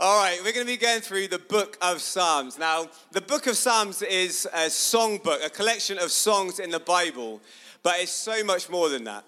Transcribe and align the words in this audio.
All 0.00 0.20
right, 0.20 0.40
we're 0.42 0.52
going 0.52 0.66
to 0.66 0.72
be 0.72 0.76
going 0.76 1.02
through 1.02 1.28
the 1.28 1.38
book 1.38 1.78
of 1.80 2.00
Psalms. 2.00 2.58
Now, 2.58 2.88
the 3.12 3.20
book 3.20 3.46
of 3.46 3.56
Psalms 3.56 4.02
is 4.02 4.44
a 4.52 4.66
songbook, 4.66 5.46
a 5.46 5.48
collection 5.48 5.98
of 5.98 6.10
songs 6.10 6.58
in 6.58 6.70
the 6.70 6.80
Bible, 6.80 7.40
but 7.84 8.00
it's 8.00 8.10
so 8.10 8.42
much 8.42 8.68
more 8.68 8.88
than 8.88 9.04
that. 9.04 9.24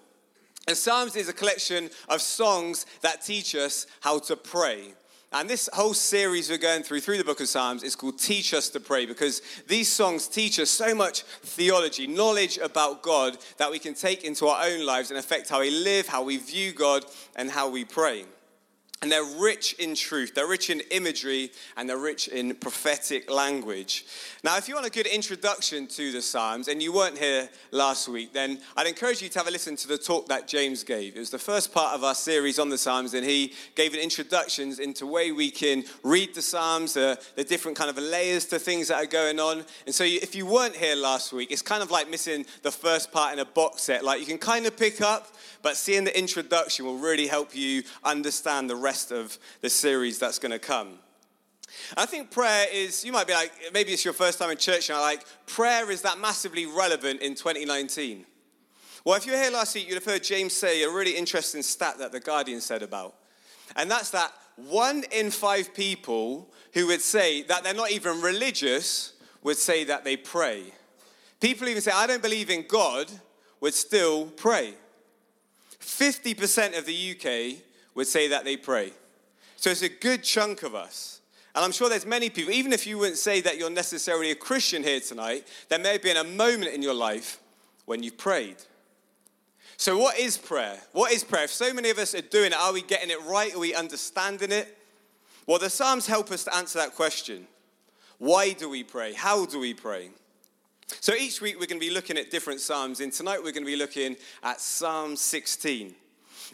And 0.67 0.75
Psalms 0.75 1.15
is 1.15 1.29
a 1.29 1.33
collection 1.33 1.89
of 2.09 2.19
songs 2.19 2.85
that 2.99 3.21
teach 3.21 3.55
us 3.55 3.87
how 4.01 4.19
to 4.19 4.35
pray. 4.35 4.93
And 5.31 5.49
this 5.49 5.69
whole 5.71 5.93
series 5.93 6.49
we're 6.49 6.57
going 6.57 6.83
through 6.83 6.99
through 6.99 7.19
the 7.19 7.23
book 7.23 7.39
of 7.39 7.47
Psalms 7.47 7.81
is 7.81 7.95
called 7.95 8.19
Teach 8.19 8.53
Us 8.53 8.67
to 8.71 8.81
Pray 8.81 9.05
because 9.05 9.41
these 9.67 9.89
songs 9.89 10.27
teach 10.27 10.59
us 10.59 10.69
so 10.69 10.93
much 10.93 11.21
theology, 11.21 12.07
knowledge 12.07 12.57
about 12.57 13.03
God 13.03 13.37
that 13.55 13.71
we 13.71 13.79
can 13.79 13.93
take 13.93 14.25
into 14.25 14.47
our 14.47 14.65
own 14.65 14.85
lives 14.85 15.11
and 15.11 15.17
affect 15.17 15.47
how 15.47 15.61
we 15.61 15.69
live, 15.69 16.07
how 16.07 16.23
we 16.23 16.35
view 16.35 16.73
God, 16.73 17.05
and 17.37 17.49
how 17.49 17.69
we 17.69 17.85
pray. 17.85 18.25
And 19.03 19.11
they're 19.11 19.23
rich 19.39 19.73
in 19.73 19.93
truth, 19.93 20.33
they're 20.33 20.47
rich 20.47 20.71
in 20.71 20.81
imagery, 20.89 21.51
and 21.75 21.87
they're 21.87 21.99
rich 21.99 22.29
in 22.29 22.55
prophetic 22.55 23.29
language. 23.29 24.05
Now, 24.43 24.57
if 24.57 24.67
you 24.67 24.73
want 24.73 24.87
a 24.87 24.89
good 24.89 25.05
introduction 25.05 25.85
to 25.85 26.11
the 26.11 26.21
Psalms, 26.21 26.67
and 26.67 26.81
you 26.81 26.91
weren't 26.91 27.15
here 27.15 27.47
last 27.69 28.07
week, 28.07 28.33
then 28.33 28.57
I'd 28.75 28.87
encourage 28.87 29.21
you 29.21 29.29
to 29.29 29.37
have 29.37 29.47
a 29.47 29.51
listen 29.51 29.75
to 29.75 29.87
the 29.87 29.99
talk 29.99 30.27
that 30.29 30.47
James 30.47 30.83
gave. 30.83 31.15
It 31.15 31.19
was 31.19 31.29
the 31.29 31.37
first 31.37 31.71
part 31.71 31.93
of 31.93 32.03
our 32.03 32.15
series 32.15 32.57
on 32.57 32.69
the 32.69 32.77
Psalms, 32.77 33.13
and 33.13 33.23
he 33.23 33.53
gave 33.75 33.93
an 33.93 33.99
introduction 33.99 34.73
into 34.81 35.05
way 35.05 35.31
we 35.31 35.51
can 35.51 35.83
read 36.01 36.33
the 36.33 36.41
Psalms, 36.41 36.95
the 36.95 37.19
different 37.47 37.77
kind 37.77 37.91
of 37.91 37.99
layers 37.99 38.45
to 38.45 38.57
things 38.57 38.87
that 38.87 38.95
are 38.95 39.05
going 39.05 39.39
on. 39.39 39.63
And 39.85 39.93
so, 39.93 40.05
if 40.05 40.33
you 40.33 40.47
weren't 40.47 40.75
here 40.75 40.95
last 40.95 41.31
week, 41.31 41.51
it's 41.51 41.61
kind 41.61 41.83
of 41.83 41.91
like 41.91 42.09
missing 42.09 42.47
the 42.63 42.71
first 42.71 43.11
part 43.11 43.31
in 43.31 43.37
a 43.37 43.45
box 43.45 43.83
set. 43.83 44.03
Like 44.03 44.19
you 44.19 44.25
can 44.25 44.39
kind 44.39 44.65
of 44.65 44.75
pick 44.75 45.01
up, 45.01 45.27
but 45.61 45.77
seeing 45.77 46.03
the 46.03 46.17
introduction 46.17 46.85
will 46.85 46.97
really 46.97 47.27
help 47.27 47.55
you 47.55 47.83
understand 48.03 48.69
the 48.71 48.86
rest 48.87 49.11
of 49.11 49.37
the 49.59 49.69
series 49.69 50.17
that's 50.17 50.39
going 50.39 50.53
to 50.53 50.59
come. 50.59 50.99
I 51.97 52.05
think 52.05 52.31
prayer 52.31 52.67
is, 52.71 53.03
you 53.03 53.11
might 53.11 53.27
be 53.27 53.33
like, 53.33 53.51
maybe 53.73 53.91
it's 53.91 54.05
your 54.05 54.13
first 54.13 54.39
time 54.39 54.49
in 54.49 54.55
church 54.55 54.89
and 54.89 54.97
I'm 54.97 55.03
like, 55.03 55.25
prayer 55.45 55.91
is 55.91 56.03
that 56.03 56.19
massively 56.19 56.65
relevant 56.65 57.19
in 57.19 57.35
2019. 57.35 58.25
Well, 59.03 59.15
if 59.17 59.25
you 59.25 59.33
were 59.33 59.37
here 59.37 59.51
last 59.51 59.75
week, 59.75 59.89
you'd 59.89 59.95
have 59.95 60.05
heard 60.05 60.23
James 60.23 60.53
say 60.53 60.83
a 60.83 60.89
really 60.89 61.17
interesting 61.17 61.63
stat 61.63 61.97
that 61.97 62.13
The 62.13 62.21
Guardian 62.21 62.61
said 62.61 62.81
about. 62.81 63.15
And 63.75 63.91
that's 63.91 64.09
that 64.11 64.31
one 64.55 65.03
in 65.11 65.31
five 65.31 65.73
people 65.73 66.49
who 66.73 66.87
would 66.87 67.01
say 67.01 67.41
that 67.43 67.65
they're 67.65 67.73
not 67.73 67.91
even 67.91 68.21
religious 68.21 69.13
would 69.43 69.57
say 69.57 69.83
that 69.83 70.05
they 70.05 70.15
pray. 70.15 70.63
People 71.41 71.67
even 71.67 71.81
say, 71.81 71.91
I 71.93 72.07
don't 72.07 72.21
believe 72.21 72.49
in 72.49 72.63
God, 72.69 73.11
would 73.59 73.73
still 73.73 74.27
pray. 74.27 74.75
50% 75.81 76.77
of 76.77 76.85
the 76.85 77.11
UK 77.11 77.66
would 77.97 78.07
say 78.07 78.27
that 78.27 78.45
they 78.45 78.55
pray. 78.55 78.93
So 79.57 79.71
it's 79.71 79.81
a 79.81 79.89
good 79.89 80.23
chunk 80.23 80.61
of 80.61 80.75
us. 80.75 81.19
And 81.55 81.65
I'm 81.65 81.71
sure 81.71 81.89
there's 81.89 82.05
many 82.05 82.29
people, 82.29 82.53
even 82.53 82.71
if 82.71 82.85
you 82.85 82.99
wouldn't 82.99 83.17
say 83.17 83.41
that 83.41 83.57
you're 83.57 83.71
necessarily 83.71 84.29
a 84.29 84.35
Christian 84.35 84.83
here 84.83 84.99
tonight, 84.99 85.47
there 85.69 85.79
may 85.79 85.93
have 85.93 86.03
been 86.03 86.17
a 86.17 86.23
moment 86.23 86.73
in 86.73 86.83
your 86.83 86.93
life 86.93 87.39
when 87.85 88.03
you 88.03 88.11
prayed. 88.11 88.57
So, 89.77 89.97
what 89.97 90.19
is 90.19 90.37
prayer? 90.37 90.77
What 90.91 91.11
is 91.11 91.23
prayer? 91.23 91.45
If 91.45 91.51
so 91.51 91.73
many 91.73 91.89
of 91.89 91.97
us 91.97 92.13
are 92.13 92.21
doing 92.21 92.51
it, 92.51 92.57
are 92.57 92.71
we 92.71 92.83
getting 92.83 93.09
it 93.09 93.19
right? 93.23 93.53
Are 93.55 93.59
we 93.59 93.73
understanding 93.73 94.51
it? 94.51 94.77
Well, 95.47 95.57
the 95.57 95.69
Psalms 95.69 96.05
help 96.05 96.31
us 96.31 96.43
to 96.43 96.55
answer 96.55 96.77
that 96.77 96.95
question. 96.95 97.47
Why 98.19 98.53
do 98.53 98.69
we 98.69 98.83
pray? 98.83 99.13
How 99.13 99.47
do 99.47 99.59
we 99.59 99.73
pray? 99.73 100.11
So, 100.99 101.13
each 101.15 101.41
week 101.41 101.55
we're 101.59 101.65
going 101.65 101.81
to 101.81 101.87
be 101.87 101.93
looking 101.93 102.17
at 102.17 102.29
different 102.29 102.59
Psalms, 102.59 102.99
and 102.99 103.11
tonight 103.11 103.39
we're 103.39 103.51
going 103.51 103.65
to 103.65 103.71
be 103.71 103.75
looking 103.75 104.17
at 104.43 104.61
Psalm 104.61 105.15
16. 105.15 105.95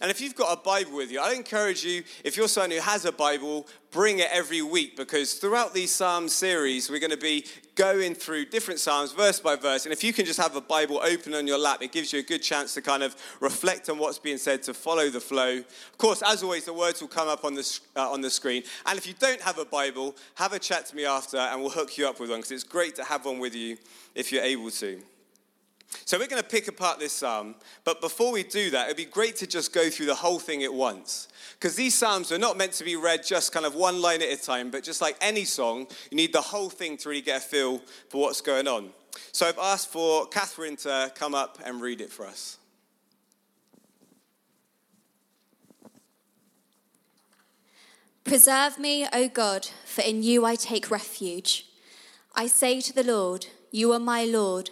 And 0.02 0.09
if 0.09 0.22
you've 0.22 0.36
got 0.36 0.58
a 0.58 0.61
Bible 0.61 0.95
with 0.95 1.11
you, 1.11 1.19
I 1.19 1.33
encourage 1.33 1.83
you, 1.83 2.03
if 2.23 2.36
you're 2.36 2.47
someone 2.47 2.72
who 2.72 2.80
has 2.80 3.05
a 3.05 3.11
Bible, 3.11 3.67
bring 3.91 4.19
it 4.19 4.30
every 4.31 4.61
week 4.61 4.97
because 4.97 5.35
throughout 5.35 5.73
these 5.73 5.91
Psalm 5.91 6.27
series, 6.27 6.89
we're 6.89 7.00
going 7.00 7.11
to 7.11 7.17
be 7.17 7.45
going 7.75 8.16
through 8.16 8.45
different 8.45 8.80
Psalms 8.80 9.11
verse 9.11 9.39
by 9.39 9.55
verse. 9.55 9.85
And 9.85 9.94
if 9.94 10.03
you 10.03 10.13
can 10.13 10.25
just 10.25 10.39
have 10.39 10.55
a 10.55 10.61
Bible 10.61 11.00
open 11.03 11.33
on 11.33 11.47
your 11.47 11.58
lap, 11.58 11.81
it 11.81 11.91
gives 11.91 12.11
you 12.11 12.19
a 12.19 12.23
good 12.23 12.41
chance 12.41 12.73
to 12.73 12.81
kind 12.81 13.03
of 13.03 13.16
reflect 13.40 13.90
on 13.90 13.97
what's 13.97 14.19
being 14.19 14.38
said, 14.38 14.63
to 14.63 14.73
follow 14.73 15.09
the 15.09 15.19
flow. 15.19 15.57
Of 15.57 15.97
course, 15.97 16.23
as 16.25 16.44
always, 16.44 16.66
the 16.66 16.73
words 16.73 17.01
will 17.01 17.07
come 17.07 17.28
up 17.28 17.45
on 17.45 17.53
the, 17.53 17.79
uh, 17.95 18.12
on 18.12 18.22
the 18.22 18.29
screen. 18.29 18.63
And 18.85 18.97
if 18.97 19.07
you 19.07 19.13
don't 19.13 19.41
have 19.41 19.59
a 19.59 19.66
Bible, 19.66 20.16
have 20.35 20.53
a 20.53 20.59
chat 20.59 20.88
to 20.88 20.95
me 20.95 21.06
after 21.06 21.38
and 21.38 21.62
we'll 21.62 21.69
hook 21.69 21.97
you 21.97 22.07
up 22.07 22.19
with 22.19 22.29
one 22.29 22.39
because 22.39 22.51
it's 22.51 22.63
great 22.63 22.95
to 22.95 23.03
have 23.03 23.25
one 23.25 23.39
with 23.39 23.56
you 23.56 23.78
if 24.16 24.31
you're 24.31 24.44
able 24.44 24.72
to. 24.72 25.01
So 26.06 26.18
we're 26.18 26.28
going 26.28 26.42
to 26.42 26.48
pick 26.48 26.68
apart 26.68 27.00
this 27.00 27.14
psalm, 27.14 27.56
but 27.84 28.02
before 28.02 28.31
we 28.31 28.44
do 28.44 28.70
that, 28.72 28.86
it'd 28.86 28.98
be 28.98 29.06
great 29.06 29.36
to 29.38 29.48
just 29.48 29.74
go 29.74 29.90
through 29.90 30.08
the 30.08 30.16
whole 30.16 30.40
thing 30.40 30.64
at 30.64 30.74
once. 30.74 31.28
Because 31.54 31.76
these 31.76 31.96
psalms 31.96 32.31
are 32.31 32.38
not 32.38 32.58
meant 32.58 32.74
to 32.74 32.84
be 32.84 32.96
read 32.96 33.24
just 33.24 33.52
kind 33.52 33.66
of 33.66 33.76
one 33.76 34.02
line 34.02 34.22
at 34.22 34.30
a 34.30 34.38
time, 34.38 34.70
but 34.72 34.84
just 34.84 35.02
like 35.02 35.16
any 35.22 35.46
song, 35.46 35.88
you 36.12 36.18
need 36.18 36.34
the 36.34 36.42
whole 36.42 36.70
thing 36.70 36.98
to 36.98 37.09
really 37.09 37.22
get 37.22 37.38
a 37.38 37.46
feel 37.46 37.80
for 38.09 38.22
what's 38.22 38.42
going 38.42 38.68
on. 38.68 38.90
So 39.31 39.48
I've 39.48 39.59
asked 39.59 39.92
for 39.92 40.28
Catherine 40.28 40.76
to 40.78 41.12
come 41.16 41.36
up 41.36 41.59
and 41.64 41.81
read 41.81 42.02
it 42.02 42.12
for 42.12 42.25
us. 42.25 42.58
Preserve 48.24 48.80
me, 48.80 49.06
O 49.12 49.28
God, 49.28 49.68
for 49.86 50.02
in 50.02 50.24
you 50.24 50.46
I 50.46 50.56
take 50.56 50.90
refuge. 50.90 51.68
I 52.34 52.48
say 52.48 52.80
to 52.81 52.94
the 52.94 53.04
Lord, 53.04 53.48
You 53.70 53.92
are 53.92 54.00
my 54.00 54.24
Lord. 54.24 54.72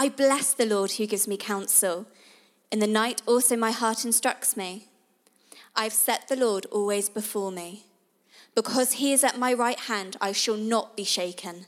I 0.00 0.08
bless 0.08 0.52
the 0.52 0.64
Lord 0.64 0.92
who 0.92 1.06
gives 1.06 1.26
me 1.26 1.36
counsel. 1.36 2.06
In 2.70 2.78
the 2.78 2.86
night 2.86 3.20
also 3.26 3.56
my 3.56 3.72
heart 3.72 4.04
instructs 4.04 4.56
me. 4.56 4.86
I've 5.74 5.92
set 5.92 6.28
the 6.28 6.36
Lord 6.36 6.66
always 6.66 7.08
before 7.08 7.50
me. 7.50 7.86
Because 8.54 8.92
he 8.92 9.12
is 9.12 9.24
at 9.24 9.38
my 9.38 9.52
right 9.52 9.78
hand, 9.78 10.16
I 10.20 10.30
shall 10.30 10.56
not 10.56 10.96
be 10.96 11.02
shaken. 11.02 11.66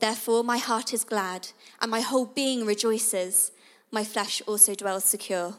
Therefore 0.00 0.42
my 0.42 0.58
heart 0.58 0.92
is 0.92 1.04
glad, 1.04 1.48
and 1.80 1.92
my 1.92 2.00
whole 2.00 2.26
being 2.26 2.66
rejoices. 2.66 3.52
My 3.92 4.02
flesh 4.02 4.42
also 4.46 4.74
dwells 4.74 5.04
secure. 5.04 5.54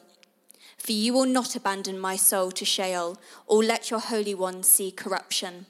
For 0.78 0.92
you 0.92 1.14
will 1.14 1.26
not 1.26 1.56
abandon 1.56 1.98
my 1.98 2.18
soul 2.18 2.52
to 2.52 2.66
Sheol, 2.66 3.18
or 3.48 3.64
let 3.64 3.90
your 3.90 4.02
Holy 4.02 4.36
One 4.36 4.64
see 4.64 4.92
corruption. 4.92 5.66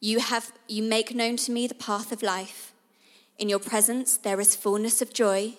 You, 0.00 0.18
have, 0.18 0.52
you 0.66 0.82
make 0.82 1.14
known 1.14 1.36
to 1.36 1.52
me 1.52 1.68
the 1.68 1.74
path 1.74 2.10
of 2.10 2.22
life. 2.22 2.72
In 3.38 3.48
your 3.48 3.60
presence 3.60 4.16
there 4.16 4.40
is 4.40 4.56
fullness 4.56 5.00
of 5.00 5.12
joy. 5.12 5.54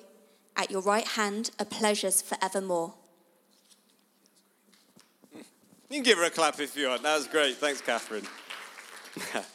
At 0.58 0.70
your 0.70 0.82
right 0.82 1.08
hand 1.08 1.52
are 1.60 1.66
pleasures 1.66 2.22
forevermore. 2.22 2.94
You 5.34 5.96
can 5.96 6.04
give 6.04 6.18
her 6.18 6.26
a 6.26 6.30
clap 6.30 6.60
if 6.60 6.76
you 6.76 6.90
want. 6.90 7.04
That 7.04 7.16
was 7.16 7.28
great. 7.28 7.56
Thanks, 7.56 7.82
Catherine. 7.82 8.28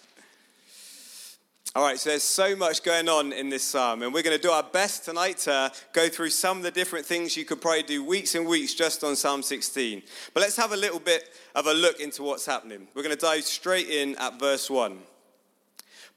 All 1.76 1.82
right, 1.82 1.98
so 1.98 2.10
there's 2.10 2.22
so 2.22 2.56
much 2.56 2.82
going 2.82 3.08
on 3.08 3.32
in 3.32 3.50
this 3.50 3.64
psalm, 3.64 4.02
and 4.02 4.14
we're 4.14 4.22
going 4.22 4.36
to 4.36 4.42
do 4.42 4.50
our 4.50 4.62
best 4.62 5.04
tonight 5.04 5.38
to 5.38 5.72
go 5.92 6.08
through 6.08 6.30
some 6.30 6.56
of 6.56 6.62
the 6.62 6.70
different 6.70 7.04
things 7.04 7.36
you 7.36 7.44
could 7.44 7.60
probably 7.60 7.82
do 7.82 8.02
weeks 8.04 8.36
and 8.36 8.46
weeks 8.46 8.74
just 8.74 9.04
on 9.04 9.16
Psalm 9.16 9.42
16. 9.42 10.02
But 10.32 10.40
let's 10.40 10.56
have 10.56 10.72
a 10.72 10.76
little 10.76 11.00
bit 11.00 11.30
of 11.54 11.66
a 11.66 11.74
look 11.74 12.00
into 12.00 12.22
what's 12.22 12.46
happening. 12.46 12.86
We're 12.94 13.02
going 13.02 13.14
to 13.16 13.20
dive 13.20 13.42
straight 13.42 13.88
in 13.88 14.16
at 14.16 14.38
verse 14.38 14.70
1. 14.70 14.98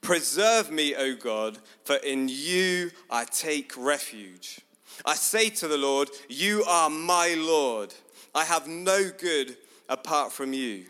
Preserve 0.07 0.71
me, 0.71 0.95
O 0.95 1.15
God, 1.15 1.57
for 1.83 1.97
in 1.97 2.29
you 2.29 2.91
I 3.11 3.25
take 3.25 3.73
refuge. 3.75 4.61
I 5.03 5.15
say 5.15 5.49
to 5.49 5.67
the 5.67 5.77
Lord, 5.77 6.09
You 6.29 6.63
are 6.63 6.89
my 6.89 7.35
Lord. 7.37 7.93
I 8.33 8.45
have 8.45 8.69
no 8.69 9.09
good 9.09 9.57
apart 9.89 10.31
from 10.31 10.53
you. 10.53 10.85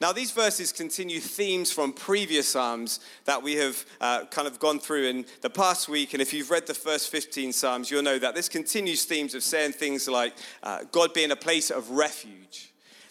Now, 0.00 0.12
these 0.12 0.30
verses 0.30 0.72
continue 0.72 1.20
themes 1.20 1.70
from 1.70 1.92
previous 1.92 2.48
Psalms 2.48 3.00
that 3.26 3.42
we 3.42 3.56
have 3.56 3.84
uh, 4.00 4.24
kind 4.30 4.48
of 4.48 4.58
gone 4.58 4.78
through 4.78 5.04
in 5.04 5.26
the 5.42 5.50
past 5.50 5.86
week. 5.86 6.14
And 6.14 6.22
if 6.22 6.32
you've 6.32 6.50
read 6.50 6.66
the 6.66 6.72
first 6.72 7.10
15 7.10 7.52
Psalms, 7.52 7.90
you'll 7.90 8.02
know 8.02 8.18
that 8.18 8.34
this 8.34 8.48
continues 8.48 9.04
themes 9.04 9.34
of 9.34 9.42
saying 9.42 9.72
things 9.72 10.08
like 10.08 10.32
uh, 10.62 10.84
God 10.92 11.12
being 11.12 11.30
a 11.30 11.36
place 11.36 11.68
of 11.70 11.90
refuge. 11.90 12.67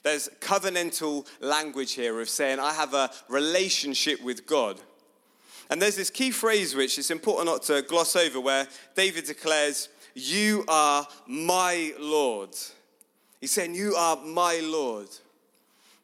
There's 0.08 0.30
covenantal 0.40 1.28
language 1.42 1.92
here 1.92 2.22
of 2.22 2.30
saying, 2.30 2.60
I 2.62 2.72
have 2.72 2.94
a 2.94 3.12
relationship 3.28 4.24
with 4.24 4.48
God. 4.48 4.80
And 5.70 5.82
there's 5.82 5.98
this 5.98 6.10
key 6.10 6.32
phrase 6.32 6.74
which 6.74 6.98
it's 6.98 7.12
important 7.12 7.48
not 7.48 7.64
to 7.64 7.82
gloss 7.82 8.16
over 8.16 8.40
where 8.40 8.70
David 8.96 9.26
declares, 9.26 9.90
You 10.16 10.64
are 10.70 11.06
my 11.28 11.92
Lord. 12.00 12.52
He's 13.42 13.52
saying, 13.52 13.76
You 13.76 13.96
are 13.96 14.16
my 14.16 14.62
Lord. 14.64 15.10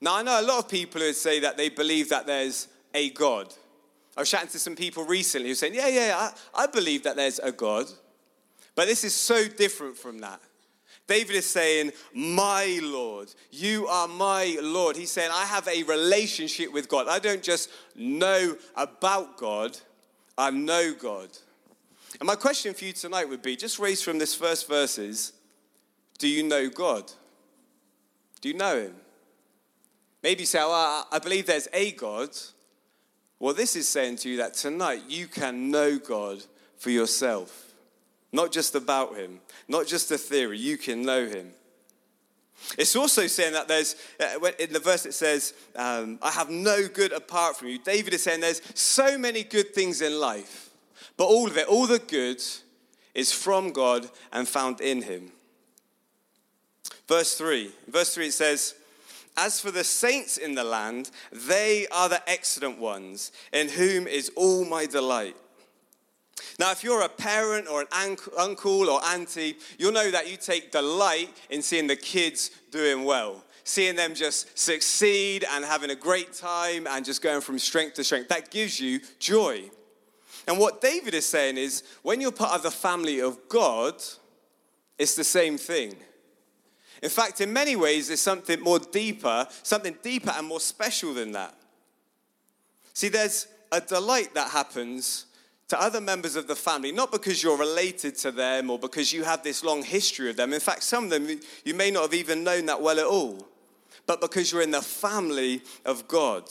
Now, 0.02 0.18
I 0.18 0.22
know 0.22 0.38
a 0.38 0.44
lot 0.44 0.60
of 0.60 0.70
people 0.70 1.00
who 1.00 1.14
say 1.14 1.40
that 1.40 1.56
they 1.56 1.70
believe 1.70 2.10
that 2.10 2.28
there's 2.28 2.68
a 2.94 3.10
God. 3.12 3.54
I 4.18 4.20
was 4.20 4.30
chatting 4.30 4.50
to 4.50 4.60
some 4.60 4.76
people 4.76 5.06
recently 5.06 5.48
who 5.48 5.56
saying, 5.56 5.76
Yeah, 5.76 5.88
yeah, 5.88 6.30
I, 6.54 6.64
I 6.64 6.68
believe 6.68 7.04
that 7.04 7.16
there's 7.16 7.40
a 7.40 7.54
God. 7.54 7.86
But 8.76 8.88
this 8.88 9.06
is 9.06 9.14
so 9.14 9.48
different 9.48 9.96
from 9.96 10.20
that. 10.20 10.42
David 11.08 11.36
is 11.36 11.50
saying, 11.50 11.92
My 12.14 12.80
Lord, 12.82 13.34
you 13.52 13.88
are 13.88 14.08
my 14.08 14.58
Lord. 14.62 14.96
He's 14.96 15.12
saying, 15.12 15.32
I 15.34 15.46
have 15.46 15.68
a 15.68 15.84
relationship 15.84 16.72
with 16.72 16.88
God. 16.88 17.08
I 17.08 17.20
don't 17.20 17.44
just 17.44 17.70
know 17.96 18.56
about 18.76 19.38
God, 19.38 19.78
I 20.38 20.50
know 20.50 20.94
God. 20.94 21.30
And 22.20 22.28
my 22.28 22.36
question 22.36 22.74
for 22.74 22.86
you 22.86 22.94
tonight 22.94 23.28
would 23.28 23.42
be 23.42 23.56
just 23.56 23.80
raised 23.80 24.04
from 24.04 24.18
this 24.18 24.36
first 24.36 24.68
verses 24.68 25.34
Do 26.20 26.28
you 26.28 26.44
know 26.44 26.70
God? 26.70 27.12
Do 28.40 28.50
you 28.50 28.56
know 28.56 28.80
Him? 28.80 28.96
Maybe 30.22 30.42
you 30.42 30.46
say, 30.46 30.60
Well, 30.60 31.08
I 31.12 31.20
believe 31.20 31.48
there's 31.48 31.68
a 31.74 31.92
God. 31.92 32.30
Well, 33.40 33.54
this 33.54 33.76
is 33.76 33.90
saying 33.90 34.18
to 34.18 34.30
you 34.30 34.38
that 34.38 34.54
tonight 34.54 35.04
you 35.10 35.28
can 35.28 35.70
know 35.70 35.98
God 36.00 36.44
for 36.78 36.92
yourself. 36.92 37.63
Not 38.34 38.52
just 38.52 38.74
about 38.74 39.16
him, 39.16 39.40
not 39.68 39.86
just 39.88 40.12
a 40.12 40.18
theory, 40.18 40.58
you 40.58 40.76
can 40.78 41.04
know 41.04 41.28
him. 41.28 41.52
It's 42.78 42.96
also 42.96 43.28
saying 43.28 43.54
that 43.54 43.68
there's, 43.68 43.96
uh, 44.20 44.52
in 44.60 44.74
the 44.74 44.80
verse 44.80 45.06
it 45.06 45.14
says, 45.14 45.54
um, 45.76 46.18
I 46.22 46.32
have 46.32 46.50
no 46.50 46.88
good 46.88 47.12
apart 47.12 47.58
from 47.58 47.68
you. 47.68 47.78
David 47.78 48.14
is 48.14 48.24
saying 48.24 48.42
there's 48.42 48.62
so 48.74 49.18
many 49.18 49.44
good 49.44 49.76
things 49.76 50.02
in 50.02 50.20
life, 50.20 50.72
but 51.16 51.26
all 51.26 51.48
of 51.48 51.58
it, 51.58 51.68
all 51.68 51.86
the 51.86 52.00
good, 52.00 52.42
is 53.14 53.32
from 53.32 53.72
God 53.72 54.10
and 54.32 54.48
found 54.48 54.82
in 54.82 55.04
him. 55.04 55.32
Verse 57.08 57.36
3. 57.36 57.72
Verse 57.88 58.16
3 58.16 58.28
it 58.28 58.34
says, 58.34 58.74
As 59.38 59.60
for 59.60 59.70
the 59.70 59.84
saints 59.84 60.38
in 60.38 60.56
the 60.56 60.64
land, 60.64 61.12
they 61.32 61.86
are 61.92 62.10
the 62.10 62.28
excellent 62.28 62.80
ones, 62.80 63.32
in 63.52 63.70
whom 63.70 64.08
is 64.08 64.32
all 64.36 64.66
my 64.66 64.88
delight. 64.88 65.36
Now, 66.60 66.72
if 66.72 66.84
you're 66.84 67.02
a 67.02 67.10
parent 67.10 67.68
or 67.68 67.82
an 67.82 68.18
uncle 68.38 68.90
or 68.90 69.04
auntie, 69.06 69.56
you'll 69.78 69.92
know 69.92 70.12
that 70.12 70.30
you 70.30 70.38
take 70.38 70.72
delight 70.72 71.30
in 71.50 71.62
seeing 71.62 71.88
the 71.88 71.96
kids 71.96 72.52
doing 72.70 73.04
well, 73.04 73.44
seeing 73.64 73.96
them 73.96 74.14
just 74.14 74.58
succeed 74.58 75.46
and 75.52 75.66
having 75.66 75.90
a 75.90 75.96
great 75.96 76.34
time 76.34 76.88
and 76.88 77.04
just 77.04 77.22
going 77.22 77.42
from 77.42 77.58
strength 77.58 77.96
to 77.96 78.04
strength. 78.04 78.30
That 78.30 78.52
gives 78.52 78.80
you 78.80 79.00
joy. 79.20 79.70
And 80.48 80.60
what 80.60 80.82
David 80.82 81.14
is 81.14 81.26
saying 81.26 81.58
is 81.58 81.84
when 82.04 82.22
you're 82.22 82.32
part 82.32 82.54
of 82.54 82.64
the 82.64 82.72
family 82.72 83.20
of 83.20 83.38
God, 83.50 83.96
it's 85.00 85.16
the 85.16 85.24
same 85.24 85.58
thing. 85.58 85.96
In 87.02 87.10
fact, 87.10 87.42
in 87.42 87.52
many 87.52 87.76
ways, 87.76 88.08
there's 88.08 88.22
something 88.22 88.62
more 88.62 88.80
deeper, 88.80 89.48
something 89.64 89.98
deeper 90.02 90.32
and 90.38 90.48
more 90.48 90.60
special 90.60 91.14
than 91.14 91.32
that. 91.34 91.56
See, 92.94 93.10
there's 93.10 93.48
a 93.72 93.82
delight 93.82 94.34
that 94.36 94.52
happens 94.52 95.26
to 95.74 95.82
other 95.82 96.02
members 96.02 96.36
of 96.36 96.46
the 96.46 96.56
family, 96.56 96.92
not 96.92 97.12
because 97.12 97.42
you're 97.42 97.58
related 97.58 98.16
to 98.16 98.32
them 98.32 98.70
or 98.70 98.78
because 98.78 99.12
you 99.12 99.24
have 99.24 99.42
this 99.42 99.64
long 99.64 99.82
history 99.82 100.30
of 100.30 100.36
them. 100.36 100.54
In 100.54 100.60
fact, 100.60 100.84
some 100.84 101.06
of 101.06 101.10
them 101.10 101.40
you 101.66 101.74
may 101.74 101.90
not 101.90 102.04
have 102.04 102.14
even 102.14 102.44
known 102.44 102.68
that 102.68 102.80
well 102.80 103.00
at 103.00 103.08
all, 103.08 103.48
but 104.06 104.22
because 104.22 104.52
you're 104.52 104.62
in 104.62 104.70
the 104.70 104.84
family 104.84 105.64
of 105.84 106.08
God. 106.08 106.44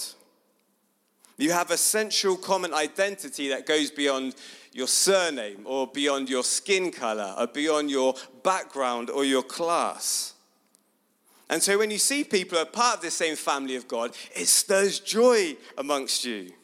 You 1.37 1.53
have 1.53 1.71
a 1.71 1.77
central 1.77 2.37
common 2.37 2.75
identity 2.75 3.49
that 3.51 3.65
goes 3.65 3.93
beyond 3.93 4.35
your 4.73 4.89
surname 4.89 5.63
or 5.67 5.87
beyond 5.87 6.29
your 6.29 6.43
skin 6.43 6.91
color 6.91 7.33
or 7.39 7.47
beyond 7.47 7.93
your 7.93 8.17
background 8.43 9.09
or 9.09 9.25
your 9.25 9.45
class. 9.45 10.35
And 11.49 11.63
so 11.63 11.79
when 11.79 11.93
you 11.93 11.99
see 11.99 12.25
people 12.25 12.59
who 12.59 12.65
are 12.65 12.67
part 12.67 12.97
of 12.97 13.03
the 13.03 13.11
same 13.13 13.37
family 13.37 13.77
of 13.77 13.87
God, 13.87 14.17
it 14.35 14.49
stirs 14.49 14.99
joy 14.99 15.57
amongst 15.79 16.25
you. 16.25 16.55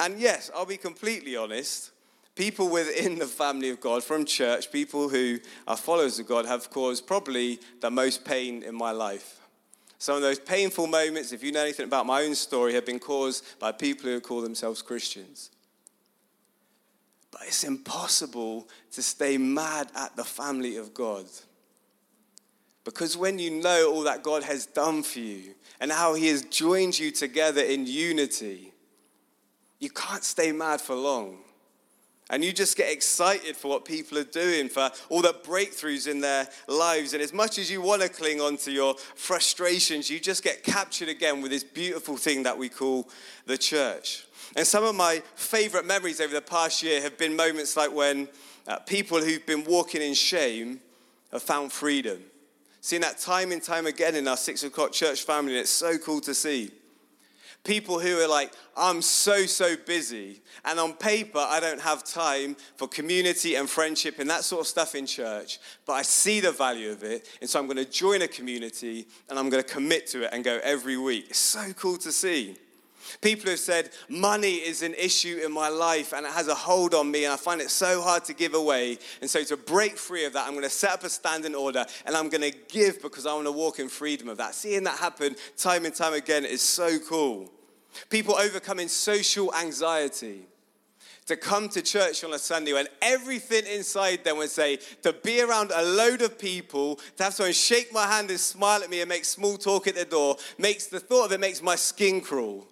And 0.00 0.18
yes, 0.18 0.50
I'll 0.56 0.64
be 0.64 0.78
completely 0.78 1.36
honest. 1.36 1.90
People 2.34 2.70
within 2.70 3.18
the 3.18 3.26
family 3.26 3.68
of 3.68 3.82
God 3.82 4.02
from 4.02 4.24
church, 4.24 4.72
people 4.72 5.10
who 5.10 5.38
are 5.68 5.76
followers 5.76 6.18
of 6.18 6.26
God, 6.26 6.46
have 6.46 6.70
caused 6.70 7.06
probably 7.06 7.60
the 7.80 7.90
most 7.90 8.24
pain 8.24 8.62
in 8.62 8.74
my 8.74 8.92
life. 8.92 9.40
Some 9.98 10.16
of 10.16 10.22
those 10.22 10.38
painful 10.38 10.86
moments, 10.86 11.32
if 11.32 11.44
you 11.44 11.52
know 11.52 11.60
anything 11.60 11.84
about 11.84 12.06
my 12.06 12.22
own 12.22 12.34
story, 12.34 12.72
have 12.72 12.86
been 12.86 12.98
caused 12.98 13.44
by 13.58 13.72
people 13.72 14.06
who 14.06 14.20
call 14.20 14.40
themselves 14.40 14.80
Christians. 14.80 15.50
But 17.30 17.42
it's 17.42 17.64
impossible 17.64 18.68
to 18.92 19.02
stay 19.02 19.36
mad 19.36 19.90
at 19.94 20.16
the 20.16 20.24
family 20.24 20.76
of 20.76 20.94
God. 20.94 21.26
Because 22.84 23.18
when 23.18 23.38
you 23.38 23.50
know 23.50 23.92
all 23.92 24.04
that 24.04 24.22
God 24.22 24.44
has 24.44 24.64
done 24.64 25.02
for 25.02 25.18
you 25.18 25.54
and 25.78 25.92
how 25.92 26.14
He 26.14 26.28
has 26.28 26.40
joined 26.44 26.98
you 26.98 27.10
together 27.10 27.60
in 27.60 27.86
unity, 27.86 28.69
you 29.80 29.90
can't 29.90 30.22
stay 30.22 30.52
mad 30.52 30.80
for 30.80 30.94
long. 30.94 31.38
And 32.32 32.44
you 32.44 32.52
just 32.52 32.76
get 32.76 32.92
excited 32.92 33.56
for 33.56 33.66
what 33.66 33.84
people 33.84 34.16
are 34.16 34.22
doing, 34.22 34.68
for 34.68 34.90
all 35.08 35.20
the 35.20 35.32
breakthroughs 35.32 36.06
in 36.06 36.20
their 36.20 36.46
lives. 36.68 37.12
And 37.12 37.20
as 37.20 37.32
much 37.32 37.58
as 37.58 37.68
you 37.68 37.82
want 37.82 38.02
to 38.02 38.08
cling 38.08 38.40
on 38.40 38.56
to 38.58 38.70
your 38.70 38.94
frustrations, 39.16 40.08
you 40.08 40.20
just 40.20 40.44
get 40.44 40.62
captured 40.62 41.08
again 41.08 41.42
with 41.42 41.50
this 41.50 41.64
beautiful 41.64 42.16
thing 42.16 42.44
that 42.44 42.56
we 42.56 42.68
call 42.68 43.08
the 43.46 43.58
church. 43.58 44.26
And 44.54 44.64
some 44.64 44.84
of 44.84 44.94
my 44.94 45.22
favorite 45.34 45.86
memories 45.86 46.20
over 46.20 46.32
the 46.32 46.40
past 46.40 46.84
year 46.84 47.02
have 47.02 47.18
been 47.18 47.34
moments 47.34 47.76
like 47.76 47.92
when 47.92 48.28
uh, 48.68 48.78
people 48.78 49.20
who've 49.20 49.44
been 49.44 49.64
walking 49.64 50.00
in 50.00 50.14
shame 50.14 50.78
have 51.32 51.42
found 51.42 51.72
freedom. 51.72 52.22
Seeing 52.80 53.02
that 53.02 53.18
time 53.18 53.50
and 53.50 53.62
time 53.62 53.86
again 53.86 54.14
in 54.14 54.28
our 54.28 54.36
six 54.36 54.62
o'clock 54.62 54.92
church 54.92 55.24
family, 55.24 55.52
and 55.52 55.60
it's 55.60 55.70
so 55.70 55.98
cool 55.98 56.20
to 56.20 56.34
see. 56.34 56.70
People 57.62 58.00
who 58.00 58.18
are 58.20 58.28
like, 58.28 58.52
I'm 58.74 59.02
so, 59.02 59.44
so 59.44 59.76
busy. 59.76 60.40
And 60.64 60.80
on 60.80 60.94
paper, 60.94 61.38
I 61.38 61.60
don't 61.60 61.80
have 61.80 62.04
time 62.04 62.56
for 62.76 62.88
community 62.88 63.56
and 63.56 63.68
friendship 63.68 64.18
and 64.18 64.30
that 64.30 64.44
sort 64.44 64.62
of 64.62 64.66
stuff 64.66 64.94
in 64.94 65.06
church. 65.06 65.58
But 65.84 65.94
I 65.94 66.02
see 66.02 66.40
the 66.40 66.52
value 66.52 66.90
of 66.90 67.02
it. 67.02 67.28
And 67.40 67.50
so 67.50 67.58
I'm 67.58 67.66
going 67.66 67.76
to 67.76 67.84
join 67.84 68.22
a 68.22 68.28
community 68.28 69.06
and 69.28 69.38
I'm 69.38 69.50
going 69.50 69.62
to 69.62 69.68
commit 69.68 70.06
to 70.08 70.24
it 70.24 70.30
and 70.32 70.42
go 70.42 70.58
every 70.62 70.96
week. 70.96 71.26
It's 71.28 71.38
so 71.38 71.72
cool 71.74 71.98
to 71.98 72.10
see. 72.10 72.56
People 73.20 73.50
have 73.50 73.58
said, 73.58 73.90
money 74.08 74.54
is 74.54 74.82
an 74.82 74.94
issue 74.94 75.40
in 75.44 75.52
my 75.52 75.68
life 75.68 76.12
and 76.12 76.26
it 76.26 76.32
has 76.32 76.48
a 76.48 76.54
hold 76.54 76.94
on 76.94 77.10
me 77.10 77.24
and 77.24 77.32
I 77.32 77.36
find 77.36 77.60
it 77.60 77.70
so 77.70 78.00
hard 78.02 78.24
to 78.26 78.34
give 78.34 78.54
away. 78.54 78.98
And 79.20 79.28
so 79.28 79.44
to 79.44 79.56
break 79.56 79.96
free 79.96 80.24
of 80.24 80.32
that, 80.34 80.46
I'm 80.46 80.52
going 80.52 80.64
to 80.64 80.70
set 80.70 80.92
up 80.92 81.04
a 81.04 81.08
standing 81.08 81.54
order 81.54 81.84
and 82.06 82.16
I'm 82.16 82.28
going 82.28 82.50
to 82.50 82.56
give 82.68 83.02
because 83.02 83.26
I 83.26 83.34
want 83.34 83.46
to 83.46 83.52
walk 83.52 83.78
in 83.78 83.88
freedom 83.88 84.28
of 84.28 84.38
that. 84.38 84.54
Seeing 84.54 84.84
that 84.84 84.98
happen 84.98 85.36
time 85.56 85.84
and 85.84 85.94
time 85.94 86.14
again 86.14 86.44
is 86.44 86.62
so 86.62 86.98
cool. 86.98 87.50
People 88.08 88.36
overcoming 88.36 88.88
social 88.88 89.54
anxiety 89.54 90.46
to 91.26 91.36
come 91.36 91.68
to 91.68 91.80
church 91.80 92.24
on 92.24 92.32
a 92.32 92.38
Sunday 92.38 92.72
when 92.72 92.88
everything 93.02 93.64
inside 93.66 94.24
them 94.24 94.38
would 94.38 94.50
say 94.50 94.78
to 95.02 95.12
be 95.12 95.40
around 95.40 95.70
a 95.72 95.82
load 95.84 96.22
of 96.22 96.38
people, 96.38 96.96
to 97.16 97.22
have 97.24 97.34
someone 97.34 97.52
shake 97.52 97.92
my 97.92 98.04
hand 98.04 98.30
and 98.30 98.40
smile 98.40 98.82
at 98.82 98.90
me 98.90 99.00
and 99.00 99.08
make 99.08 99.24
small 99.24 99.56
talk 99.56 99.86
at 99.86 99.94
the 99.94 100.04
door, 100.04 100.36
makes 100.58 100.86
the 100.86 100.98
thought 100.98 101.26
of 101.26 101.32
it 101.32 101.40
makes 101.40 101.62
my 101.62 101.76
skin 101.76 102.20
crawl 102.20 102.66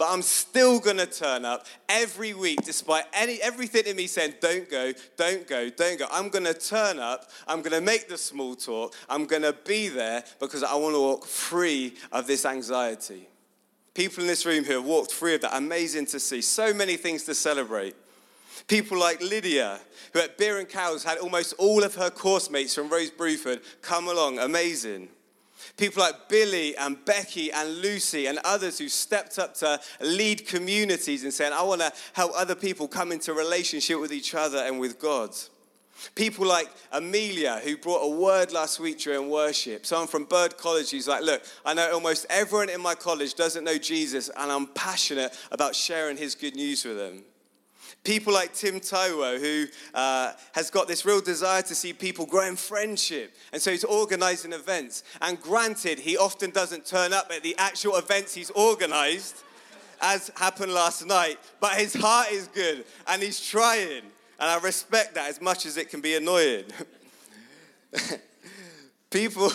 but 0.00 0.10
I'm 0.10 0.22
still 0.22 0.80
going 0.80 0.96
to 0.96 1.04
turn 1.04 1.44
up 1.44 1.66
every 1.86 2.32
week 2.32 2.62
despite 2.64 3.04
any, 3.12 3.34
everything 3.42 3.84
in 3.84 3.96
me 3.96 4.06
saying, 4.06 4.32
don't 4.40 4.66
go, 4.70 4.94
don't 5.18 5.46
go, 5.46 5.68
don't 5.68 5.98
go. 5.98 6.06
I'm 6.10 6.30
going 6.30 6.46
to 6.46 6.54
turn 6.54 6.98
up. 6.98 7.30
I'm 7.46 7.60
going 7.60 7.78
to 7.78 7.82
make 7.82 8.08
the 8.08 8.16
small 8.16 8.54
talk. 8.54 8.94
I'm 9.10 9.26
going 9.26 9.42
to 9.42 9.54
be 9.66 9.88
there 9.88 10.24
because 10.38 10.62
I 10.62 10.74
want 10.76 10.94
to 10.94 11.00
walk 11.00 11.26
free 11.26 11.96
of 12.12 12.26
this 12.26 12.46
anxiety. 12.46 13.28
People 13.92 14.22
in 14.22 14.26
this 14.26 14.46
room 14.46 14.64
who 14.64 14.72
have 14.72 14.86
walked 14.86 15.12
free 15.12 15.34
of 15.34 15.42
that, 15.42 15.54
amazing 15.54 16.06
to 16.06 16.18
see. 16.18 16.40
So 16.40 16.72
many 16.72 16.96
things 16.96 17.24
to 17.24 17.34
celebrate. 17.34 17.94
People 18.68 18.98
like 18.98 19.20
Lydia, 19.20 19.80
who 20.14 20.20
at 20.20 20.38
Beer 20.38 20.60
and 20.60 20.68
Cows 20.68 21.04
had 21.04 21.18
almost 21.18 21.52
all 21.58 21.84
of 21.84 21.96
her 21.96 22.08
course 22.08 22.50
mates 22.50 22.74
from 22.74 22.88
Rose 22.88 23.10
Bruford 23.10 23.60
come 23.82 24.08
along, 24.08 24.38
amazing. 24.38 25.10
People 25.80 26.02
like 26.02 26.28
Billy 26.28 26.76
and 26.76 27.02
Becky 27.06 27.50
and 27.50 27.78
Lucy 27.78 28.26
and 28.26 28.38
others 28.44 28.78
who 28.78 28.86
stepped 28.86 29.38
up 29.38 29.54
to 29.54 29.80
lead 30.02 30.46
communities 30.46 31.24
and 31.24 31.32
saying, 31.32 31.54
I 31.54 31.62
want 31.62 31.80
to 31.80 31.90
help 32.12 32.32
other 32.36 32.54
people 32.54 32.86
come 32.86 33.12
into 33.12 33.32
relationship 33.32 33.98
with 33.98 34.12
each 34.12 34.34
other 34.34 34.58
and 34.58 34.78
with 34.78 34.98
God. 34.98 35.30
People 36.14 36.46
like 36.46 36.68
Amelia, 36.92 37.62
who 37.64 37.78
brought 37.78 38.02
a 38.02 38.10
word 38.10 38.52
last 38.52 38.78
week 38.78 38.98
during 38.98 39.30
worship. 39.30 39.86
Someone 39.86 40.06
from 40.06 40.24
Bird 40.24 40.58
College 40.58 40.90
who's 40.90 41.08
like, 41.08 41.22
Look, 41.22 41.42
I 41.64 41.72
know 41.72 41.90
almost 41.94 42.26
everyone 42.28 42.68
in 42.68 42.82
my 42.82 42.94
college 42.94 43.34
doesn't 43.34 43.64
know 43.64 43.78
Jesus, 43.78 44.28
and 44.36 44.52
I'm 44.52 44.66
passionate 44.66 45.34
about 45.50 45.74
sharing 45.74 46.18
his 46.18 46.34
good 46.34 46.56
news 46.56 46.84
with 46.84 46.98
them. 46.98 47.24
People 48.04 48.32
like 48.32 48.54
Tim 48.54 48.80
Taiwo, 48.80 49.38
who 49.38 49.66
uh, 49.94 50.32
has 50.52 50.70
got 50.70 50.88
this 50.88 51.04
real 51.04 51.20
desire 51.20 51.62
to 51.62 51.74
see 51.74 51.92
people 51.92 52.26
grow 52.26 52.46
in 52.46 52.56
friendship. 52.56 53.34
And 53.52 53.60
so 53.60 53.70
he's 53.70 53.84
organizing 53.84 54.52
events. 54.52 55.02
And 55.20 55.40
granted, 55.40 55.98
he 55.98 56.16
often 56.16 56.50
doesn't 56.50 56.86
turn 56.86 57.12
up 57.12 57.30
at 57.34 57.42
the 57.42 57.54
actual 57.58 57.96
events 57.96 58.34
he's 58.34 58.50
organized, 58.50 59.42
as 60.00 60.30
happened 60.36 60.72
last 60.72 61.06
night. 61.06 61.38
But 61.60 61.72
his 61.74 61.94
heart 61.94 62.30
is 62.32 62.48
good 62.48 62.84
and 63.06 63.22
he's 63.22 63.40
trying. 63.40 64.02
And 64.38 64.48
I 64.50 64.58
respect 64.58 65.14
that 65.14 65.28
as 65.28 65.40
much 65.40 65.66
as 65.66 65.76
it 65.76 65.90
can 65.90 66.00
be 66.00 66.14
annoying. 66.14 66.64
people, 69.10 69.52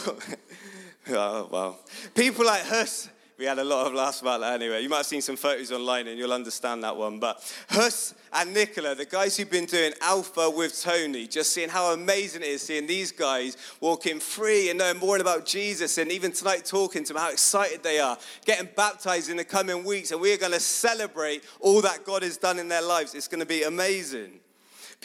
Oh, 1.10 1.48
wow. 1.52 1.76
People 2.16 2.46
like 2.46 2.64
Hus, 2.64 3.10
we 3.38 3.46
had 3.46 3.60
a 3.60 3.64
lot 3.64 3.86
of 3.86 3.94
laughs 3.94 4.22
about 4.22 4.40
that 4.40 4.62
anyway. 4.62 4.82
You 4.82 4.88
might 4.88 4.98
have 4.98 5.06
seen 5.06 5.22
some 5.22 5.36
photos 5.36 5.72
online 5.72 6.08
and 6.08 6.18
you'll 6.18 6.32
understand 6.32 6.84
that 6.84 6.96
one. 6.96 7.20
But 7.20 7.42
Hus 7.70 8.14
and 8.32 8.54
Nicola, 8.54 8.96
the 8.96 9.06
guys 9.06 9.36
who've 9.36 9.50
been 9.50 9.66
doing 9.66 9.92
Alpha 10.02 10.50
with 10.50 10.82
Tony, 10.82 11.28
just 11.28 11.52
seeing 11.52 11.68
how 11.68 11.92
amazing 11.92 12.44
it 12.44 12.48
is 12.48 12.62
seeing 12.62 12.88
these 12.88 13.12
guys 13.12 13.58
walking 13.82 14.22
free 14.22 14.70
and 14.70 14.80
knowing 14.80 15.00
more 15.00 15.18
about 15.18 15.46
Jesus. 15.46 15.98
And 15.98 16.12
even 16.12 16.32
tonight, 16.32 16.64
talking 16.64 17.04
to 17.04 17.14
them, 17.14 17.22
how 17.22 17.32
excited 17.32 17.84
they 17.84 18.00
are, 18.00 18.18
getting 18.46 18.70
baptized 18.76 19.30
in 19.30 19.36
the 19.36 19.44
coming 19.44 19.84
weeks. 19.84 20.12
And 20.12 20.22
we're 20.22 20.38
going 20.38 20.54
to 20.54 20.60
celebrate 20.62 21.44
all 21.60 21.82
that 21.82 22.06
God 22.06 22.24
has 22.24 22.38
done 22.38 22.58
in 22.58 22.70
their 22.70 22.82
lives. 22.82 23.16
It's 23.16 23.28
going 23.28 23.42
to 23.42 23.46
be 23.46 23.64
amazing 23.64 24.40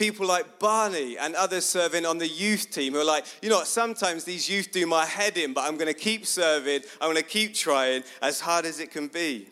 people 0.01 0.25
like 0.25 0.57
Barney 0.57 1.15
and 1.15 1.35
others 1.35 1.63
serving 1.63 2.07
on 2.07 2.17
the 2.17 2.27
youth 2.27 2.71
team 2.71 2.93
who 2.93 2.99
are 2.99 3.05
like, 3.05 3.23
you 3.43 3.49
know 3.49 3.57
what, 3.57 3.67
sometimes 3.67 4.23
these 4.23 4.49
youth 4.49 4.71
do 4.71 4.87
my 4.87 5.05
head 5.05 5.37
in, 5.37 5.53
but 5.53 5.61
I'm 5.61 5.75
going 5.75 5.93
to 5.93 5.99
keep 5.99 6.25
serving, 6.25 6.81
I'm 6.99 7.11
going 7.11 7.17
to 7.17 7.29
keep 7.29 7.53
trying 7.53 8.03
as 8.19 8.39
hard 8.39 8.65
as 8.65 8.79
it 8.79 8.89
can 8.89 9.09
be. 9.09 9.47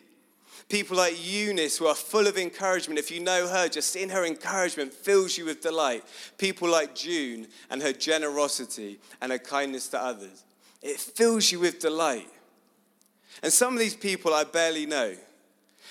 People 0.67 0.97
like 0.97 1.13
Eunice 1.23 1.77
who 1.77 1.85
are 1.85 1.93
full 1.93 2.25
of 2.25 2.35
encouragement. 2.35 2.97
If 2.97 3.11
you 3.11 3.19
know 3.19 3.47
her, 3.47 3.67
just 3.67 3.91
seeing 3.91 4.09
her 4.09 4.25
encouragement 4.25 4.91
fills 4.91 5.37
you 5.37 5.45
with 5.45 5.61
delight. 5.61 6.03
People 6.39 6.67
like 6.67 6.95
June 6.95 7.45
and 7.69 7.79
her 7.83 7.93
generosity 7.93 8.99
and 9.21 9.31
her 9.31 9.37
kindness 9.37 9.87
to 9.89 10.01
others. 10.01 10.45
It 10.81 10.99
fills 10.99 11.51
you 11.51 11.59
with 11.59 11.79
delight. 11.79 12.27
And 13.43 13.53
some 13.53 13.73
of 13.73 13.79
these 13.79 13.95
people 13.95 14.33
I 14.33 14.45
barely 14.45 14.87
know. 14.87 15.15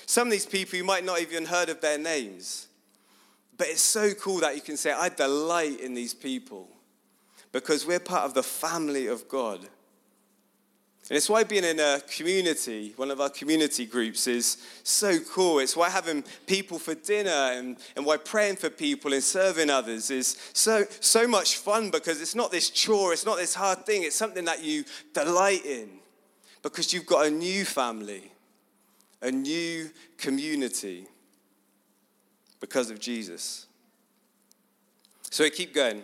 Some 0.06 0.26
of 0.26 0.32
these 0.32 0.46
people 0.46 0.76
you 0.76 0.84
might 0.84 1.04
not 1.04 1.20
even 1.20 1.46
heard 1.46 1.68
of 1.68 1.80
their 1.80 1.98
names. 1.98 2.67
But 3.58 3.66
it's 3.66 3.82
so 3.82 4.14
cool 4.14 4.38
that 4.38 4.54
you 4.54 4.62
can 4.62 4.76
say, 4.76 4.92
I 4.92 5.08
delight 5.08 5.80
in 5.80 5.92
these 5.92 6.14
people 6.14 6.68
because 7.50 7.84
we're 7.84 8.00
part 8.00 8.24
of 8.24 8.34
the 8.34 8.42
family 8.42 9.08
of 9.08 9.28
God. 9.28 9.58
And 11.10 11.16
it's 11.16 11.28
why 11.28 11.42
being 11.42 11.64
in 11.64 11.80
a 11.80 12.00
community, 12.00 12.92
one 12.96 13.10
of 13.10 13.20
our 13.20 13.30
community 13.30 13.86
groups, 13.86 14.26
is 14.26 14.58
so 14.84 15.18
cool. 15.18 15.58
It's 15.58 15.74
why 15.74 15.88
having 15.88 16.22
people 16.46 16.78
for 16.78 16.94
dinner 16.94 17.30
and, 17.30 17.78
and 17.96 18.04
why 18.04 18.18
praying 18.18 18.56
for 18.56 18.68
people 18.70 19.12
and 19.14 19.22
serving 19.22 19.70
others 19.70 20.10
is 20.10 20.36
so, 20.52 20.84
so 21.00 21.26
much 21.26 21.56
fun 21.56 21.90
because 21.90 22.20
it's 22.20 22.34
not 22.34 22.52
this 22.52 22.68
chore, 22.70 23.12
it's 23.14 23.24
not 23.24 23.38
this 23.38 23.54
hard 23.54 23.86
thing, 23.86 24.02
it's 24.02 24.16
something 24.16 24.44
that 24.44 24.62
you 24.62 24.84
delight 25.14 25.64
in 25.64 25.88
because 26.62 26.92
you've 26.92 27.06
got 27.06 27.26
a 27.26 27.30
new 27.30 27.64
family, 27.64 28.30
a 29.22 29.30
new 29.30 29.90
community 30.18 31.06
because 32.60 32.90
of 32.90 33.00
Jesus. 33.00 33.66
So 35.30 35.44
we 35.44 35.50
keep 35.50 35.74
going. 35.74 36.02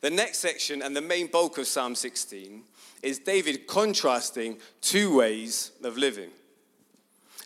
The 0.00 0.10
next 0.10 0.38
section 0.38 0.82
and 0.82 0.96
the 0.96 1.00
main 1.00 1.26
bulk 1.26 1.58
of 1.58 1.66
Psalm 1.66 1.94
16 1.94 2.62
is 3.02 3.18
David 3.18 3.66
contrasting 3.66 4.58
two 4.80 5.16
ways 5.16 5.72
of 5.82 5.96
living. 5.96 6.30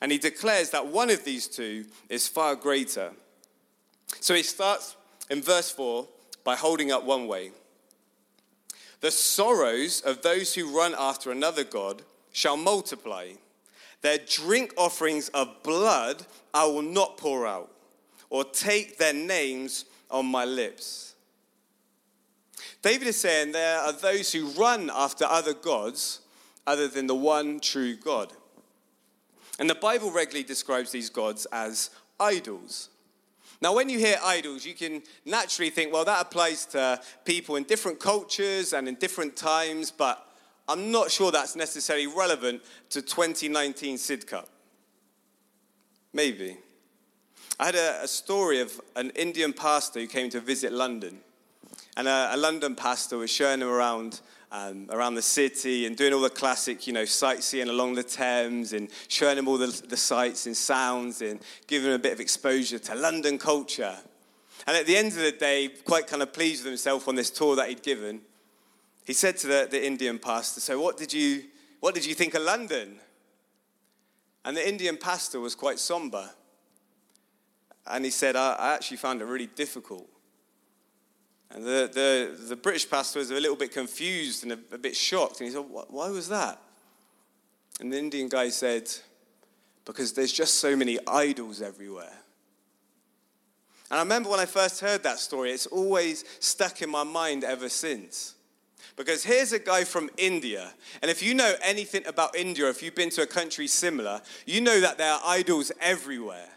And 0.01 0.11
he 0.13 0.19
declares 0.19 0.71
that 0.71 0.87
one 0.87 1.11
of 1.11 1.25
these 1.25 1.47
two 1.47 1.87
is 2.09 2.29
far 2.29 2.57
greater. 2.57 3.13
So 4.21 4.35
he 4.35 4.43
starts 4.43 4.97
in 5.31 5.43
verse 5.43 5.71
4 5.71 6.07
by 6.45 6.57
holding 6.57 6.91
up 6.91 7.05
one 7.05 7.27
way. 7.27 7.53
The 9.01 9.11
sorrows 9.11 10.01
of 10.01 10.23
those 10.23 10.55
who 10.55 10.77
run 10.77 10.95
after 10.99 11.31
another 11.31 11.65
God 11.65 12.03
shall 12.33 12.57
multiply. 12.57 13.33
Their 14.01 14.19
drink 14.19 14.75
offerings 14.77 15.29
of 15.31 15.63
blood 15.63 16.27
I 16.53 16.67
will 16.67 16.83
not 16.83 17.17
pour 17.17 17.47
out 17.47 17.71
or 18.33 18.45
take 18.45 18.97
their 18.97 19.13
names 19.13 19.85
on 20.11 20.25
my 20.25 20.43
lips. 20.43 21.15
David 22.81 23.09
is 23.09 23.21
saying 23.21 23.53
there 23.53 23.79
are 23.79 23.93
those 23.93 24.33
who 24.33 24.47
run 24.53 24.91
after 24.91 25.27
other 25.27 25.53
gods 25.53 26.23
other 26.67 26.89
than 26.89 27.07
the 27.07 27.15
one 27.15 27.61
true 27.61 27.95
God. 27.95 28.33
And 29.59 29.69
the 29.69 29.75
Bible 29.75 30.11
regularly 30.11 30.45
describes 30.45 30.91
these 30.91 31.11
gods 31.11 31.47
as 31.53 31.91
idols. 32.19 32.89
Now, 33.61 33.75
when 33.75 33.91
you 33.91 33.99
hear 33.99 34.17
idols, 34.25 34.65
you 34.65 34.73
can 34.73 35.03
naturally 35.27 35.69
think, 35.69 35.93
well, 35.93 36.07
that 36.07 36.23
applies 36.23 36.65
to 36.67 37.03
people 37.27 37.57
in 37.57 37.65
different 37.65 38.01
cultures 38.01 38.73
and 38.73 38.89
in 38.89 38.95
different 38.95 39.37
times, 39.37 39.91
but 39.91 40.27
I'm 40.67 40.91
not 40.91 41.11
sure 41.11 41.31
that's 41.31 41.55
necessarily 41.55 42.07
relevant 42.07 42.63
to 42.89 43.03
2019 43.03 43.99
Sidcup. 43.99 44.47
Maybe. 46.15 46.57
I 47.63 47.67
had 47.67 47.75
a, 47.77 48.03
a, 48.03 48.09
story 48.09 48.59
of 48.59 48.81
an 48.97 49.11
Indian 49.11 49.53
pastor 49.53 50.01
who 50.01 50.09
came 50.09 50.29
to 50.31 50.41
visit 50.41 50.73
London. 50.73 51.21
And 51.97 52.09
a, 52.09 52.31
a 52.33 52.37
London 52.37 52.75
pastor 52.75 53.19
was 53.19 53.31
showing 53.31 53.61
him 53.61 53.69
around, 53.69 54.21
um, 54.51 54.89
around 54.91 55.15
the 55.15 55.23
city 55.23 55.87
and 55.87 55.97
doing 55.97 56.13
all 56.13 56.23
the 56.23 56.29
classic, 56.29 56.89
you 56.89 56.93
know, 56.93 57.05
sightseeing 57.05 57.69
along 57.69 57.95
the 57.95 58.03
Thames 58.03 58.73
and 58.73 58.89
showing 59.07 59.39
him 59.39 59.47
all 59.47 59.59
the, 59.59 59.81
the 59.87 59.97
sights 59.97 60.47
and 60.47 60.57
sounds 60.57 61.23
and 61.23 61.39
giving 61.69 61.91
him 61.91 61.95
a 61.95 62.01
bit 62.01 62.13
of 62.13 62.19
exposure 62.19 62.81
to 62.81 62.97
London 62.97 63.39
culture. 63.39 63.97
And 64.67 64.77
at 64.77 64.87
the 64.87 64.97
end 64.97 65.13
of 65.13 65.19
the 65.19 65.31
day, 65.31 65.69
quite 65.69 66.09
kind 66.09 66.21
of 66.23 66.33
pleased 66.33 66.65
with 66.65 66.73
himself 66.73 67.07
on 67.07 67.15
this 67.15 67.31
tour 67.31 67.55
that 67.55 67.69
he'd 67.69 67.85
given, 67.85 68.23
he 69.07 69.13
said 69.13 69.37
to 69.37 69.47
the, 69.47 69.69
the 69.71 69.87
Indian 69.87 70.19
pastor, 70.19 70.59
So, 70.59 70.81
what 70.81 70.97
did, 70.97 71.13
you, 71.13 71.45
what 71.79 71.95
did 71.95 72.07
you 72.07 72.15
think 72.17 72.35
of 72.35 72.43
London? 72.43 72.99
And 74.45 74.57
the 74.57 74.69
Indian 74.69 74.97
pastor 74.97 75.39
was 75.39 75.55
quite 75.55 75.79
somber. 75.79 76.29
And 77.87 78.05
he 78.05 78.11
said, 78.11 78.37
I, 78.37 78.53
I 78.55 78.75
actually 78.75 78.99
found 78.99 79.21
it 79.21 79.25
really 79.25 79.47
difficult. 79.47 80.09
And 81.51 81.65
the, 81.65 81.91
the, 81.93 82.47
the 82.49 82.57
British 82.57 82.89
pastor 82.89 83.19
was 83.19 83.31
a 83.31 83.35
little 83.35 83.57
bit 83.57 83.73
confused 83.73 84.45
and 84.45 84.53
a, 84.53 84.59
a 84.73 84.79
bit 84.79 84.97
shocked. 84.97 85.41
And 85.41 85.49
he 85.49 85.55
said, 85.55 85.65
Why 85.69 86.09
was 86.09 86.29
that? 86.29 86.59
And 87.81 87.93
the 87.93 87.99
Indian 87.99 88.29
guy 88.29 88.49
said, 88.49 88.91
Because 89.85 90.13
there's 90.13 90.33
just 90.33 90.55
so 90.55 90.75
many 90.77 90.99
idols 91.07 91.61
everywhere. 91.61 92.13
And 93.91 93.99
I 93.99 94.03
remember 94.03 94.31
when 94.31 94.41
I 94.41 94.47
first 94.47 94.81
heard 94.81 95.03
that 95.03 95.19
story, 95.19 95.53
it's 95.53 95.67
always 95.67 96.25
stuck 96.41 96.81
in 96.81 96.89
my 96.89 97.05
mind 97.05 97.45
ever 97.45 97.69
since. 97.69 98.35
Because 98.97 99.23
here's 99.23 99.53
a 99.53 99.59
guy 99.59 99.85
from 99.85 100.11
India, 100.17 100.71
and 101.01 101.11
if 101.11 101.23
you 101.23 101.33
know 101.35 101.55
anything 101.63 102.07
about 102.07 102.37
India, 102.37 102.69
if 102.69 102.83
you've 102.83 102.95
been 102.95 103.11
to 103.11 103.23
a 103.23 103.27
country 103.27 103.67
similar, 103.67 104.21
you 104.45 104.61
know 104.61 104.81
that 104.81 104.99
there 104.99 105.13
are 105.13 105.21
idols 105.25 105.73
everywhere 105.81 106.49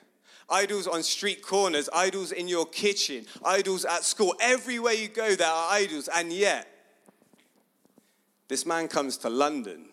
idols 0.50 0.88
on 0.88 1.04
street 1.04 1.42
corners, 1.42 1.90
idols 1.94 2.32
in 2.32 2.48
your 2.48 2.66
kitchen, 2.66 3.26
idols 3.44 3.86
at 3.86 4.04
school. 4.04 4.36
Everywhere 4.40 4.94
you 4.94 5.08
go, 5.08 5.36
there 5.36 5.48
are 5.48 5.72
idols. 5.72 6.08
And 6.14 6.32
yet, 6.32 6.68
this 8.48 8.66
man 8.66 8.88
comes 8.88 9.18
to 9.18 9.30
London 9.30 9.88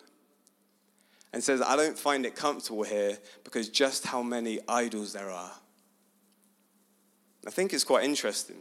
and 1.33 1.43
says, 1.43 1.63
I 1.63 1.77
don't 1.77 1.99
find 1.99 2.27
it 2.27 2.37
comfortable 2.37 2.83
here 2.83 3.19
because 3.45 3.69
just 3.69 4.07
how 4.07 4.23
many 4.23 4.61
idols 4.69 5.13
there 5.13 5.31
are. 5.31 5.53
I 7.47 7.51
think 7.51 7.73
it's 7.73 7.85
quite 7.85 8.05
interesting. 8.05 8.57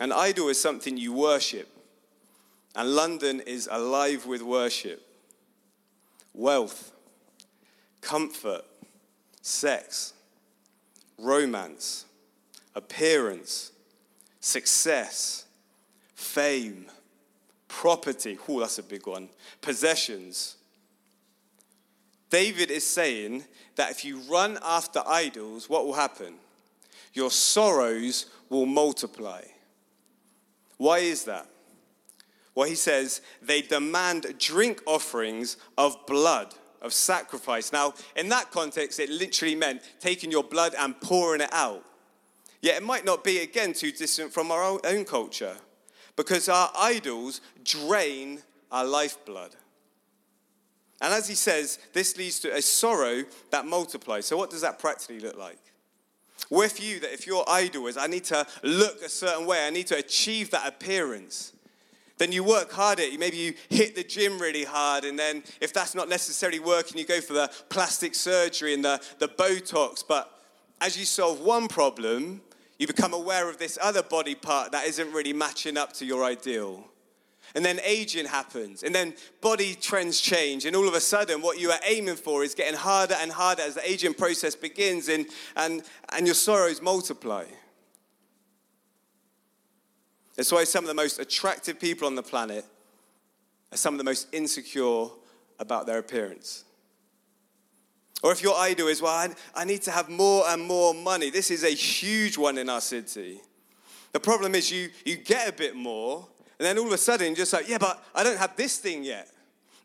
An 0.00 0.10
idol 0.10 0.48
is 0.48 0.60
something 0.60 0.96
you 0.96 1.12
worship, 1.12 1.68
and 2.74 2.96
London 2.96 3.40
is 3.40 3.68
alive 3.70 4.26
with 4.26 4.42
worship. 4.42 5.00
Wealth, 6.32 6.90
comfort, 8.00 8.64
sex, 9.44 10.14
romance, 11.18 12.06
appearance, 12.74 13.72
success, 14.40 15.44
fame, 16.14 16.86
property. 17.68 18.38
Oh, 18.48 18.60
that's 18.60 18.78
a 18.78 18.82
big 18.82 19.06
one. 19.06 19.28
Possessions. 19.60 20.56
David 22.30 22.70
is 22.70 22.86
saying 22.86 23.44
that 23.76 23.90
if 23.90 24.02
you 24.02 24.20
run 24.20 24.58
after 24.64 25.02
idols, 25.06 25.68
what 25.68 25.84
will 25.84 25.92
happen? 25.92 26.36
Your 27.12 27.30
sorrows 27.30 28.26
will 28.48 28.66
multiply. 28.66 29.42
Why 30.78 31.00
is 31.00 31.24
that? 31.24 31.46
Well, 32.54 32.66
he 32.66 32.76
says 32.76 33.20
they 33.42 33.60
demand 33.60 34.26
drink 34.38 34.80
offerings 34.86 35.58
of 35.76 35.98
blood 36.06 36.54
of 36.84 36.92
sacrifice. 36.92 37.72
Now, 37.72 37.94
in 38.14 38.28
that 38.28 38.50
context, 38.50 39.00
it 39.00 39.10
literally 39.10 39.54
meant 39.54 39.82
taking 39.98 40.30
your 40.30 40.44
blood 40.44 40.74
and 40.78 41.00
pouring 41.00 41.40
it 41.40 41.52
out. 41.52 41.84
Yet 42.60 42.76
it 42.76 42.82
might 42.82 43.04
not 43.04 43.24
be, 43.24 43.40
again, 43.40 43.72
too 43.72 43.90
distant 43.90 44.32
from 44.32 44.50
our 44.52 44.80
own 44.84 45.04
culture 45.04 45.56
because 46.16 46.48
our 46.48 46.70
idols 46.78 47.40
drain 47.64 48.40
our 48.70 48.84
lifeblood. 48.84 49.56
And 51.00 51.12
as 51.12 51.28
he 51.28 51.34
says, 51.34 51.78
this 51.92 52.16
leads 52.16 52.40
to 52.40 52.54
a 52.54 52.62
sorrow 52.62 53.24
that 53.50 53.66
multiplies. 53.66 54.26
So, 54.26 54.36
what 54.36 54.50
does 54.50 54.60
that 54.60 54.78
practically 54.78 55.20
look 55.20 55.36
like? 55.36 55.58
With 56.50 56.82
you, 56.82 57.00
that 57.00 57.12
if 57.12 57.26
your 57.26 57.44
idol 57.48 57.86
is, 57.86 57.96
I 57.96 58.06
need 58.06 58.24
to 58.24 58.46
look 58.62 59.02
a 59.02 59.08
certain 59.08 59.46
way, 59.46 59.66
I 59.66 59.70
need 59.70 59.86
to 59.88 59.96
achieve 59.96 60.50
that 60.50 60.66
appearance. 60.68 61.53
Then 62.24 62.32
you 62.32 62.42
work 62.42 62.72
harder. 62.72 63.02
Maybe 63.18 63.36
you 63.36 63.52
hit 63.68 63.94
the 63.94 64.02
gym 64.02 64.38
really 64.38 64.64
hard, 64.64 65.04
and 65.04 65.18
then 65.18 65.42
if 65.60 65.74
that's 65.74 65.94
not 65.94 66.08
necessarily 66.08 66.58
working, 66.58 66.96
you 66.96 67.04
go 67.04 67.20
for 67.20 67.34
the 67.34 67.50
plastic 67.68 68.14
surgery 68.14 68.72
and 68.72 68.82
the, 68.82 68.98
the 69.18 69.28
Botox. 69.28 70.02
But 70.08 70.30
as 70.80 70.98
you 70.98 71.04
solve 71.04 71.40
one 71.40 71.68
problem, 71.68 72.40
you 72.78 72.86
become 72.86 73.12
aware 73.12 73.50
of 73.50 73.58
this 73.58 73.78
other 73.78 74.02
body 74.02 74.34
part 74.34 74.72
that 74.72 74.86
isn't 74.86 75.12
really 75.12 75.34
matching 75.34 75.76
up 75.76 75.92
to 75.96 76.06
your 76.06 76.24
ideal. 76.24 76.86
And 77.54 77.62
then 77.62 77.78
aging 77.84 78.24
happens, 78.24 78.84
and 78.84 78.94
then 78.94 79.12
body 79.42 79.74
trends 79.74 80.18
change, 80.18 80.64
and 80.64 80.74
all 80.74 80.88
of 80.88 80.94
a 80.94 81.00
sudden, 81.00 81.42
what 81.42 81.60
you 81.60 81.72
are 81.72 81.80
aiming 81.84 82.16
for 82.16 82.42
is 82.42 82.54
getting 82.54 82.78
harder 82.78 83.16
and 83.20 83.30
harder 83.30 83.60
as 83.60 83.74
the 83.74 83.86
aging 83.86 84.14
process 84.14 84.56
begins, 84.56 85.10
and, 85.10 85.26
and, 85.56 85.82
and 86.08 86.24
your 86.24 86.34
sorrows 86.34 86.80
multiply. 86.80 87.44
That's 90.36 90.50
why 90.50 90.64
some 90.64 90.84
of 90.84 90.88
the 90.88 90.94
most 90.94 91.18
attractive 91.18 91.78
people 91.78 92.06
on 92.06 92.14
the 92.14 92.22
planet 92.22 92.64
are 93.72 93.76
some 93.76 93.94
of 93.94 93.98
the 93.98 94.04
most 94.04 94.28
insecure 94.32 95.06
about 95.58 95.86
their 95.86 95.98
appearance. 95.98 96.64
Or 98.22 98.32
if 98.32 98.42
your 98.42 98.56
idol 98.56 98.88
is, 98.88 99.02
well, 99.02 99.28
I, 99.54 99.64
need 99.64 99.82
to 99.82 99.90
have 99.90 100.08
more 100.08 100.44
and 100.48 100.62
more 100.62 100.94
money. 100.94 101.30
This 101.30 101.50
is 101.50 101.62
a 101.62 101.70
huge 101.70 102.38
one 102.38 102.56
in 102.56 102.70
our 102.70 102.80
city. 102.80 103.40
The 104.12 104.20
problem 104.20 104.54
is 104.54 104.72
you, 104.72 104.88
you 105.04 105.16
get 105.16 105.48
a 105.48 105.52
bit 105.52 105.76
more, 105.76 106.26
and 106.58 106.64
then 106.64 106.78
all 106.78 106.86
of 106.86 106.92
a 106.92 106.98
sudden 106.98 107.26
you're 107.26 107.36
just 107.36 107.52
like, 107.52 107.68
yeah, 107.68 107.78
but 107.78 108.02
I 108.14 108.24
don't 108.24 108.38
have 108.38 108.56
this 108.56 108.78
thing 108.78 109.04
yet. 109.04 109.28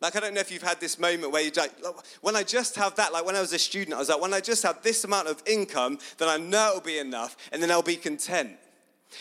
Like, 0.01 0.15
I 0.15 0.21
don't 0.21 0.33
know 0.33 0.39
if 0.39 0.51
you've 0.51 0.63
had 0.63 0.79
this 0.79 0.97
moment 0.97 1.33
where 1.33 1.41
you're 1.41 1.51
like, 1.57 1.73
when 2.21 2.37
I 2.37 2.43
just 2.43 2.77
have 2.77 2.95
that, 2.95 3.11
like 3.11 3.25
when 3.25 3.35
I 3.35 3.41
was 3.41 3.51
a 3.51 3.59
student, 3.59 3.93
I 3.93 3.99
was 3.99 4.07
like, 4.07 4.21
when 4.21 4.33
I 4.33 4.39
just 4.39 4.63
have 4.63 4.81
this 4.81 5.03
amount 5.03 5.27
of 5.27 5.43
income, 5.45 5.99
then 6.17 6.29
I 6.29 6.37
know 6.37 6.69
it'll 6.69 6.81
be 6.81 6.99
enough, 6.99 7.35
and 7.51 7.61
then 7.61 7.69
I'll 7.69 7.81
be 7.81 7.97
content. 7.97 8.51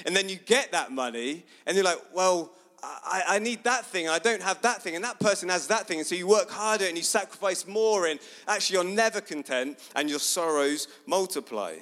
And 0.07 0.15
then 0.15 0.29
you 0.29 0.37
get 0.37 0.73
that 0.73 0.93
money, 0.93 1.45
and 1.67 1.77
you're 1.77 1.85
like, 1.85 2.01
well, 2.13 2.53
I, 2.83 3.23
I, 3.27 3.39
need 3.39 3.65
that 3.65 3.87
thing, 3.87 4.07
and 4.07 4.15
I 4.15 4.19
don't 4.19 4.43
have 4.43 4.63
that 4.63 4.83
thing, 4.83 4.95
and 4.95 5.05
that 5.05 5.19
person 5.19 5.49
has 5.49 5.67
that 5.69 5.89
thing. 5.89 5.99
And 5.99 6.07
so 6.07 6.15
you 6.15 6.29
work 6.29 6.51
harder 6.51 6.87
and 6.87 6.97
you 6.97 7.03
sacrifice 7.03 7.67
more, 7.67 8.07
and 8.07 8.21
actually 8.47 8.75
you're 8.75 8.95
never 8.95 9.21
content, 9.21 9.79
and 9.97 10.09
your 10.09 10.21
sorrows 10.21 10.87
multiply. 11.07 11.75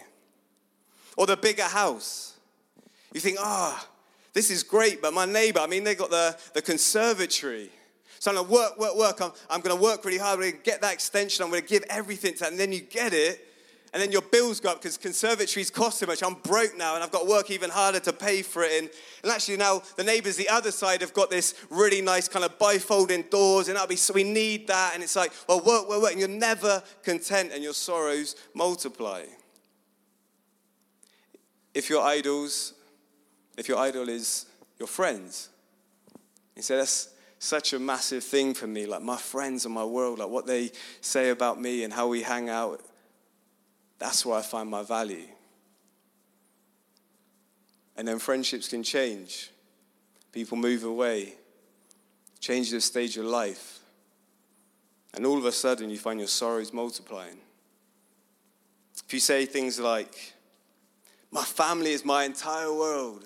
Or 1.16 1.26
the 1.26 1.36
bigger 1.36 1.64
house. 1.64 2.34
You 3.12 3.20
think, 3.20 3.38
ah, 3.40 3.78
oh, 3.78 3.88
this 4.32 4.50
is 4.50 4.62
great, 4.62 5.02
but 5.02 5.12
my 5.12 5.24
neighbor, 5.24 5.60
I 5.60 5.66
mean, 5.66 5.84
they 5.84 5.94
got 5.94 6.10
the, 6.10 6.36
the 6.54 6.62
conservatory. 6.62 7.70
So 8.18 8.30
I'm 8.30 8.36
gonna 8.36 8.48
work, 8.48 8.78
work, 8.78 8.96
work. 8.96 9.20
I'm, 9.20 9.32
I'm 9.50 9.60
gonna 9.60 9.80
work 9.80 10.04
really 10.04 10.18
hard. 10.18 10.38
I'm 10.38 10.50
gonna 10.50 10.62
get 10.62 10.80
that 10.80 10.92
extension. 10.92 11.44
I'm 11.44 11.50
gonna 11.50 11.62
give 11.62 11.84
everything 11.88 12.34
to 12.34 12.40
that. 12.40 12.50
And 12.50 12.60
then 12.60 12.72
you 12.72 12.80
get 12.80 13.12
it, 13.12 13.46
and 13.92 14.02
then 14.02 14.12
your 14.12 14.22
bills 14.22 14.60
go 14.60 14.70
up 14.70 14.82
because 14.82 14.98
conservatories 14.98 15.70
cost 15.70 15.98
so 16.00 16.06
much. 16.06 16.22
I'm 16.22 16.34
broke 16.34 16.76
now 16.76 16.94
and 16.94 17.04
I've 17.04 17.10
got 17.10 17.22
to 17.22 17.28
work 17.28 17.50
even 17.50 17.70
harder 17.70 18.00
to 18.00 18.12
pay 18.12 18.42
for 18.42 18.62
it. 18.62 18.72
And, 18.82 18.90
and 19.22 19.32
actually, 19.32 19.56
now 19.56 19.82
the 19.96 20.04
neighbors 20.04 20.36
the 20.36 20.48
other 20.48 20.70
side 20.70 21.00
have 21.00 21.14
got 21.14 21.30
this 21.30 21.54
really 21.70 22.02
nice 22.02 22.28
kind 22.28 22.44
of 22.44 22.58
bifolding 22.58 23.30
doors, 23.30 23.68
and 23.68 23.76
that'll 23.76 23.88
be 23.88 23.96
so 23.96 24.12
we 24.12 24.24
need 24.24 24.66
that. 24.66 24.92
And 24.94 25.02
it's 25.02 25.16
like, 25.16 25.32
well, 25.48 25.60
work, 25.60 25.88
work, 25.88 26.02
work. 26.02 26.10
And 26.10 26.20
you're 26.20 26.28
never 26.28 26.82
content 27.04 27.52
and 27.54 27.62
your 27.62 27.74
sorrows 27.74 28.36
multiply. 28.54 29.24
If 31.72 31.88
your 31.88 32.02
idols, 32.02 32.74
if 33.56 33.68
your 33.68 33.78
idol 33.78 34.08
is 34.08 34.46
your 34.78 34.88
friends, 34.88 35.50
you 36.56 36.62
say, 36.62 36.76
that's 36.76 37.10
such 37.38 37.72
a 37.72 37.78
massive 37.78 38.24
thing 38.24 38.54
for 38.54 38.66
me. 38.66 38.86
Like 38.86 39.02
my 39.02 39.16
friends 39.16 39.64
and 39.64 39.74
my 39.74 39.84
world, 39.84 40.18
like 40.18 40.28
what 40.28 40.46
they 40.46 40.72
say 41.00 41.30
about 41.30 41.60
me 41.60 41.84
and 41.84 41.92
how 41.92 42.08
we 42.08 42.22
hang 42.22 42.48
out 42.48 42.82
that's 43.98 44.26
where 44.26 44.38
I 44.38 44.42
find 44.42 44.68
my 44.68 44.82
value. 44.82 45.26
And 47.96 48.06
then 48.06 48.18
friendships 48.18 48.68
can 48.68 48.82
change. 48.82 49.50
People 50.32 50.58
move 50.58 50.84
away, 50.84 51.34
change 52.40 52.70
the 52.70 52.80
stage 52.80 53.16
of 53.16 53.24
life. 53.24 53.78
And 55.14 55.24
all 55.24 55.38
of 55.38 55.46
a 55.46 55.52
sudden, 55.52 55.88
you 55.88 55.96
find 55.96 56.18
your 56.18 56.28
sorrows 56.28 56.74
multiplying. 56.74 57.38
If 59.06 59.14
you 59.14 59.20
say 59.20 59.46
things 59.46 59.80
like, 59.80 60.34
My 61.30 61.42
family 61.42 61.92
is 61.92 62.04
my 62.04 62.24
entire 62.24 62.72
world, 62.72 63.24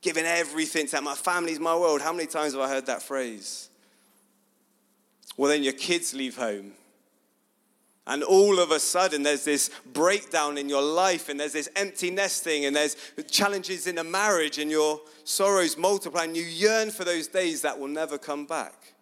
giving 0.00 0.24
everything 0.24 0.86
to 0.86 0.92
that, 0.92 1.02
my 1.02 1.14
family 1.14 1.52
is 1.52 1.60
my 1.60 1.76
world, 1.76 2.00
how 2.00 2.12
many 2.12 2.26
times 2.26 2.54
have 2.54 2.62
I 2.62 2.68
heard 2.68 2.86
that 2.86 3.02
phrase? 3.02 3.68
Well, 5.36 5.50
then 5.50 5.62
your 5.62 5.74
kids 5.74 6.14
leave 6.14 6.36
home 6.36 6.72
and 8.10 8.24
all 8.24 8.58
of 8.58 8.72
a 8.72 8.80
sudden, 8.80 9.22
there's 9.22 9.44
this 9.44 9.70
breakdown 9.92 10.58
in 10.58 10.68
your 10.68 10.82
life, 10.82 11.28
and 11.28 11.38
there's 11.38 11.52
this 11.52 11.68
empty 11.76 12.10
nesting, 12.10 12.64
and 12.64 12.74
there's 12.74 12.96
challenges 13.30 13.86
in 13.86 13.98
a 13.98 14.04
marriage, 14.04 14.58
and 14.58 14.68
your 14.68 15.00
sorrows 15.22 15.78
multiply, 15.78 16.24
and 16.24 16.36
you 16.36 16.42
yearn 16.42 16.90
for 16.90 17.04
those 17.04 17.28
days 17.28 17.62
that 17.62 17.78
will 17.78 17.86
never 17.86 18.18
come 18.18 18.46
back. 18.46 18.94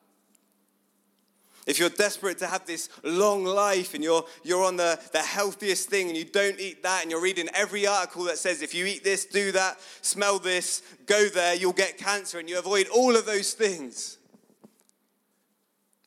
If 1.67 1.79
you're 1.79 1.89
desperate 1.89 2.37
to 2.41 2.47
have 2.47 2.67
this 2.67 2.91
long 3.03 3.45
life 3.45 3.95
and 3.95 4.05
you're, 4.05 4.25
you're 4.43 4.65
on 4.65 4.77
the, 4.77 5.01
the 5.13 5.21
healthiest 5.21 5.89
thing 5.89 6.09
and 6.09 6.17
you 6.17 6.25
don't 6.25 6.61
eat 6.61 6.83
that, 6.83 7.01
and 7.01 7.11
you're 7.11 7.23
reading 7.23 7.49
every 7.55 7.87
article 7.87 8.25
that 8.25 8.37
says 8.37 8.61
if 8.61 8.75
you 8.75 8.85
eat 8.85 9.05
this, 9.05 9.25
do 9.25 9.53
that, 9.53 9.81
smell 10.03 10.39
this, 10.39 10.83
go 11.07 11.29
there, 11.29 11.55
you'll 11.55 11.73
get 11.73 11.97
cancer, 11.97 12.39
and 12.39 12.49
you 12.49 12.59
avoid 12.59 12.87
all 12.89 13.17
of 13.17 13.25
those 13.25 13.55
things, 13.55 14.19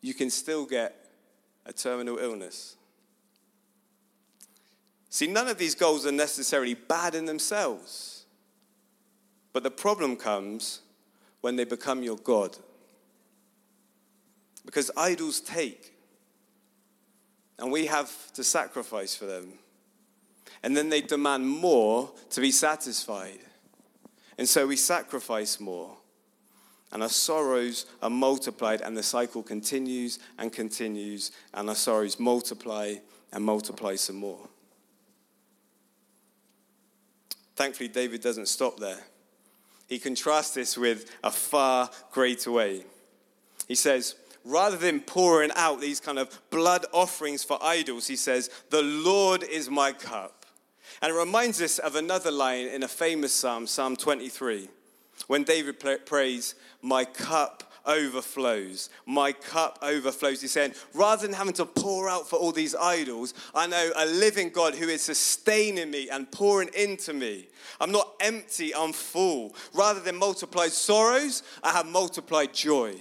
you 0.01 0.13
can 0.13 0.29
still 0.29 0.67
get 0.67 1.09
a 1.65 1.73
terminal 1.73 2.19
illness. 2.19 2.75
See, 5.11 5.27
none 5.27 5.49
of 5.49 5.57
these 5.57 5.75
goals 5.75 6.05
are 6.07 6.11
necessarily 6.11 6.73
bad 6.73 7.15
in 7.15 7.25
themselves. 7.25 8.25
But 9.51 9.63
the 9.63 9.69
problem 9.69 10.15
comes 10.15 10.79
when 11.41 11.57
they 11.57 11.65
become 11.65 12.01
your 12.01 12.15
God. 12.15 12.55
Because 14.65 14.89
idols 14.95 15.41
take, 15.41 15.93
and 17.59 17.73
we 17.73 17.87
have 17.87 18.31
to 18.33 18.43
sacrifice 18.43 19.13
for 19.13 19.25
them. 19.25 19.53
And 20.63 20.77
then 20.77 20.87
they 20.87 21.01
demand 21.01 21.45
more 21.45 22.09
to 22.29 22.39
be 22.39 22.51
satisfied. 22.51 23.39
And 24.37 24.47
so 24.47 24.65
we 24.65 24.77
sacrifice 24.77 25.59
more. 25.59 25.97
And 26.93 27.03
our 27.03 27.09
sorrows 27.09 27.85
are 28.01 28.09
multiplied, 28.09 28.79
and 28.79 28.95
the 28.95 29.03
cycle 29.03 29.43
continues 29.43 30.19
and 30.37 30.53
continues, 30.53 31.31
and 31.53 31.67
our 31.67 31.75
sorrows 31.75 32.17
multiply 32.17 32.95
and 33.33 33.43
multiply 33.43 33.95
some 33.95 34.15
more. 34.15 34.47
Thankfully, 37.55 37.89
David 37.89 38.21
doesn't 38.21 38.47
stop 38.47 38.79
there. 38.79 38.99
He 39.87 39.99
contrasts 39.99 40.53
this 40.53 40.77
with 40.77 41.11
a 41.23 41.31
far 41.31 41.89
greater 42.11 42.51
way. 42.51 42.85
He 43.67 43.75
says, 43.75 44.15
rather 44.45 44.77
than 44.77 45.01
pouring 45.01 45.51
out 45.55 45.81
these 45.81 45.99
kind 45.99 46.17
of 46.17 46.39
blood 46.49 46.85
offerings 46.93 47.43
for 47.43 47.57
idols, 47.61 48.07
he 48.07 48.15
says, 48.15 48.49
The 48.69 48.81
Lord 48.81 49.43
is 49.43 49.69
my 49.69 49.91
cup. 49.91 50.45
And 51.01 51.11
it 51.13 51.17
reminds 51.17 51.61
us 51.61 51.79
of 51.79 51.95
another 51.95 52.31
line 52.31 52.67
in 52.67 52.83
a 52.83 52.87
famous 52.87 53.33
psalm, 53.33 53.67
Psalm 53.67 53.95
23, 53.95 54.69
when 55.27 55.43
David 55.43 55.83
prays, 56.05 56.55
My 56.81 57.05
cup 57.05 57.70
overflows. 57.85 58.89
My 59.05 59.31
cup 59.31 59.79
overflows. 59.81 60.41
He's 60.41 60.51
saying, 60.51 60.73
rather 60.93 61.25
than 61.25 61.35
having 61.35 61.53
to 61.53 61.65
pour 61.65 62.09
out 62.09 62.29
for 62.29 62.37
all 62.37 62.51
these 62.51 62.75
idols, 62.75 63.33
I 63.53 63.67
know 63.67 63.91
a 63.95 64.05
living 64.05 64.49
God 64.49 64.75
who 64.75 64.87
is 64.87 65.01
sustaining 65.01 65.91
me 65.91 66.09
and 66.09 66.31
pouring 66.31 66.69
into 66.75 67.13
me. 67.13 67.47
I'm 67.79 67.91
not 67.91 68.13
empty, 68.19 68.73
I'm 68.75 68.93
full. 68.93 69.55
Rather 69.73 69.99
than 69.99 70.15
multiplied 70.17 70.71
sorrows, 70.71 71.43
I 71.63 71.71
have 71.71 71.85
multiplied 71.85 72.53
joy. 72.53 72.95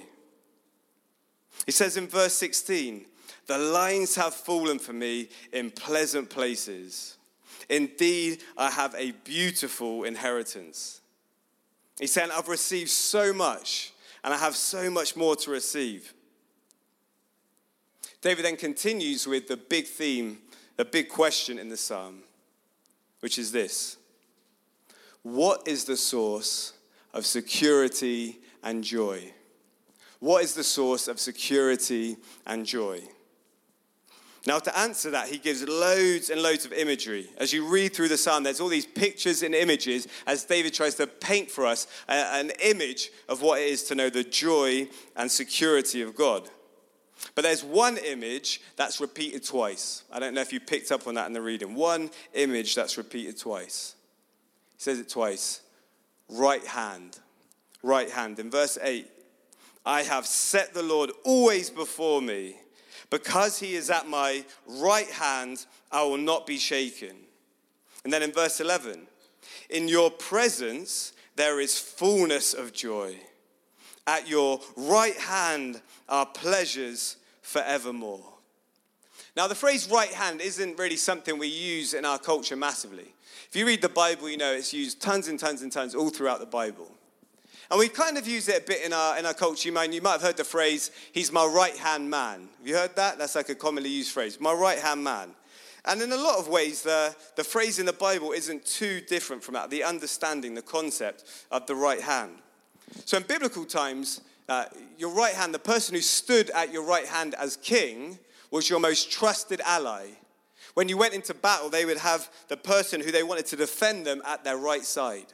He 1.66 1.72
says 1.72 1.96
in 1.96 2.08
verse 2.08 2.34
16, 2.34 3.06
the 3.46 3.58
lines 3.58 4.14
have 4.14 4.34
fallen 4.34 4.78
for 4.78 4.92
me 4.92 5.28
in 5.52 5.70
pleasant 5.70 6.30
places. 6.30 7.16
Indeed, 7.68 8.42
I 8.56 8.70
have 8.70 8.94
a 8.96 9.12
beautiful 9.12 10.04
inheritance. 10.04 11.00
He's 11.98 12.12
saying, 12.12 12.30
I've 12.32 12.48
received 12.48 12.90
so 12.90 13.32
much 13.32 13.92
and 14.22 14.34
I 14.34 14.36
have 14.36 14.56
so 14.56 14.90
much 14.90 15.16
more 15.16 15.36
to 15.36 15.50
receive. 15.50 16.14
David 18.20 18.44
then 18.44 18.56
continues 18.56 19.26
with 19.26 19.48
the 19.48 19.56
big 19.56 19.86
theme, 19.86 20.38
the 20.76 20.84
big 20.84 21.08
question 21.08 21.58
in 21.58 21.68
the 21.68 21.76
psalm, 21.76 22.22
which 23.20 23.38
is 23.38 23.52
this 23.52 23.96
What 25.22 25.66
is 25.66 25.84
the 25.84 25.96
source 25.96 26.74
of 27.12 27.26
security 27.26 28.38
and 28.62 28.84
joy? 28.84 29.32
What 30.18 30.44
is 30.44 30.54
the 30.54 30.64
source 30.64 31.08
of 31.08 31.18
security 31.18 32.16
and 32.46 32.66
joy? 32.66 33.02
Now, 34.46 34.58
to 34.58 34.78
answer 34.78 35.10
that, 35.10 35.28
he 35.28 35.36
gives 35.36 35.62
loads 35.68 36.30
and 36.30 36.42
loads 36.42 36.64
of 36.64 36.72
imagery. 36.72 37.28
As 37.36 37.52
you 37.52 37.66
read 37.66 37.92
through 37.92 38.08
the 38.08 38.16
psalm, 38.16 38.42
there's 38.42 38.60
all 38.60 38.68
these 38.68 38.86
pictures 38.86 39.42
and 39.42 39.54
images 39.54 40.08
as 40.26 40.44
David 40.44 40.72
tries 40.72 40.94
to 40.94 41.06
paint 41.06 41.50
for 41.50 41.66
us 41.66 41.86
an 42.08 42.50
image 42.62 43.10
of 43.28 43.42
what 43.42 43.60
it 43.60 43.68
is 43.68 43.82
to 43.84 43.94
know 43.94 44.08
the 44.08 44.24
joy 44.24 44.88
and 45.14 45.30
security 45.30 46.00
of 46.00 46.16
God. 46.16 46.48
But 47.34 47.42
there's 47.42 47.62
one 47.62 47.98
image 47.98 48.62
that's 48.76 48.98
repeated 48.98 49.44
twice. 49.44 50.04
I 50.10 50.18
don't 50.18 50.32
know 50.32 50.40
if 50.40 50.54
you 50.54 50.60
picked 50.60 50.90
up 50.90 51.06
on 51.06 51.14
that 51.14 51.26
in 51.26 51.34
the 51.34 51.42
reading. 51.42 51.74
One 51.74 52.10
image 52.32 52.74
that's 52.74 52.96
repeated 52.96 53.38
twice. 53.38 53.94
He 54.72 54.82
says 54.82 54.98
it 54.98 55.10
twice 55.10 55.60
right 56.30 56.64
hand. 56.64 57.18
Right 57.82 58.10
hand. 58.10 58.38
In 58.38 58.50
verse 58.50 58.78
8, 58.80 59.06
I 59.84 60.02
have 60.02 60.26
set 60.26 60.72
the 60.72 60.82
Lord 60.82 61.10
always 61.24 61.68
before 61.68 62.22
me. 62.22 62.56
Because 63.10 63.58
he 63.58 63.74
is 63.74 63.90
at 63.90 64.08
my 64.08 64.44
right 64.66 65.10
hand, 65.10 65.66
I 65.90 66.04
will 66.04 66.16
not 66.16 66.46
be 66.46 66.58
shaken. 66.58 67.16
And 68.04 68.12
then 68.12 68.22
in 68.22 68.32
verse 68.32 68.60
11, 68.60 69.06
in 69.68 69.88
your 69.88 70.10
presence 70.10 71.12
there 71.36 71.60
is 71.60 71.78
fullness 71.78 72.54
of 72.54 72.72
joy. 72.72 73.16
At 74.06 74.28
your 74.28 74.60
right 74.76 75.16
hand 75.16 75.82
are 76.08 76.26
pleasures 76.26 77.16
forevermore. 77.42 78.26
Now, 79.36 79.46
the 79.46 79.54
phrase 79.54 79.88
right 79.90 80.12
hand 80.12 80.40
isn't 80.40 80.78
really 80.78 80.96
something 80.96 81.38
we 81.38 81.46
use 81.46 81.94
in 81.94 82.04
our 82.04 82.18
culture 82.18 82.56
massively. 82.56 83.14
If 83.48 83.56
you 83.56 83.66
read 83.66 83.80
the 83.80 83.88
Bible, 83.88 84.28
you 84.28 84.36
know 84.36 84.52
it's 84.52 84.72
used 84.72 85.00
tons 85.00 85.28
and 85.28 85.38
tons 85.38 85.62
and 85.62 85.70
tons 85.70 85.94
all 85.94 86.10
throughout 86.10 86.40
the 86.40 86.46
Bible. 86.46 86.90
And 87.70 87.78
we 87.78 87.88
kind 87.88 88.18
of 88.18 88.26
use 88.26 88.48
it 88.48 88.62
a 88.62 88.66
bit 88.66 88.84
in 88.84 88.92
our, 88.92 89.16
in 89.16 89.24
our 89.24 89.34
culture. 89.34 89.68
You 89.68 89.72
might, 89.72 89.92
you 89.92 90.02
might 90.02 90.12
have 90.12 90.22
heard 90.22 90.36
the 90.36 90.44
phrase, 90.44 90.90
he's 91.12 91.30
my 91.30 91.46
right 91.46 91.76
hand 91.76 92.10
man. 92.10 92.48
Have 92.58 92.66
you 92.66 92.76
heard 92.76 92.96
that? 92.96 93.16
That's 93.16 93.36
like 93.36 93.48
a 93.48 93.54
commonly 93.54 93.90
used 93.90 94.10
phrase, 94.10 94.40
my 94.40 94.52
right 94.52 94.78
hand 94.78 95.04
man. 95.04 95.30
And 95.84 96.02
in 96.02 96.12
a 96.12 96.16
lot 96.16 96.38
of 96.38 96.48
ways, 96.48 96.82
the, 96.82 97.14
the 97.36 97.44
phrase 97.44 97.78
in 97.78 97.86
the 97.86 97.92
Bible 97.92 98.32
isn't 98.32 98.66
too 98.66 99.00
different 99.00 99.42
from 99.42 99.54
that, 99.54 99.70
the 99.70 99.84
understanding, 99.84 100.54
the 100.54 100.62
concept 100.62 101.24
of 101.50 101.66
the 101.66 101.74
right 101.74 102.00
hand. 102.00 102.32
So 103.04 103.16
in 103.16 103.22
biblical 103.22 103.64
times, 103.64 104.20
uh, 104.48 104.64
your 104.98 105.10
right 105.10 105.34
hand, 105.34 105.54
the 105.54 105.60
person 105.60 105.94
who 105.94 106.00
stood 106.00 106.50
at 106.50 106.72
your 106.72 106.82
right 106.82 107.06
hand 107.06 107.34
as 107.38 107.56
king, 107.56 108.18
was 108.50 108.68
your 108.68 108.80
most 108.80 109.12
trusted 109.12 109.60
ally. 109.64 110.08
When 110.74 110.88
you 110.88 110.96
went 110.96 111.14
into 111.14 111.34
battle, 111.34 111.70
they 111.70 111.84
would 111.84 111.98
have 111.98 112.28
the 112.48 112.56
person 112.56 113.00
who 113.00 113.12
they 113.12 113.22
wanted 113.22 113.46
to 113.46 113.56
defend 113.56 114.04
them 114.04 114.22
at 114.26 114.42
their 114.42 114.56
right 114.56 114.84
side. 114.84 115.26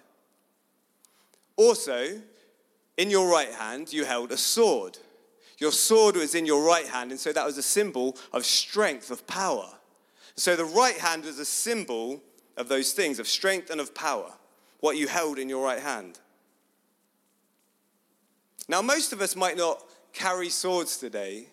Also, 1.56 2.20
in 2.96 3.10
your 3.10 3.30
right 3.30 3.52
hand, 3.52 3.92
you 3.92 4.04
held 4.04 4.32
a 4.32 4.36
sword. 4.36 4.98
Your 5.58 5.72
sword 5.72 6.16
was 6.16 6.34
in 6.34 6.46
your 6.46 6.66
right 6.66 6.86
hand, 6.86 7.10
and 7.10 7.20
so 7.20 7.32
that 7.32 7.46
was 7.46 7.58
a 7.58 7.62
symbol 7.62 8.16
of 8.32 8.44
strength, 8.44 9.10
of 9.10 9.26
power. 9.26 9.68
So 10.34 10.54
the 10.54 10.64
right 10.64 10.96
hand 10.96 11.24
was 11.24 11.38
a 11.38 11.44
symbol 11.44 12.22
of 12.56 12.68
those 12.68 12.92
things, 12.92 13.18
of 13.18 13.26
strength 13.26 13.70
and 13.70 13.80
of 13.80 13.94
power, 13.94 14.32
what 14.80 14.96
you 14.96 15.08
held 15.08 15.38
in 15.38 15.48
your 15.48 15.64
right 15.64 15.80
hand. 15.80 16.18
Now, 18.68 18.82
most 18.82 19.12
of 19.12 19.20
us 19.20 19.36
might 19.36 19.56
not 19.56 19.82
carry 20.12 20.50
swords 20.50 20.98
today, 20.98 21.46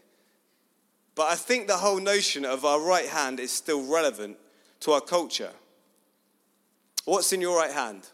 but 1.16 1.28
I 1.28 1.36
think 1.36 1.68
the 1.68 1.78
whole 1.78 2.00
notion 2.00 2.44
of 2.44 2.66
our 2.66 2.82
right 2.82 3.08
hand 3.08 3.39
is 3.39 3.52
still 3.52 3.86
relevant 3.86 4.38
to 4.82 4.92
our 4.94 5.02
culture. 5.02 5.52
What's 7.06 7.32
in 7.32 7.39
your 7.39 7.58
right 7.58 7.72
hand? 7.72 8.08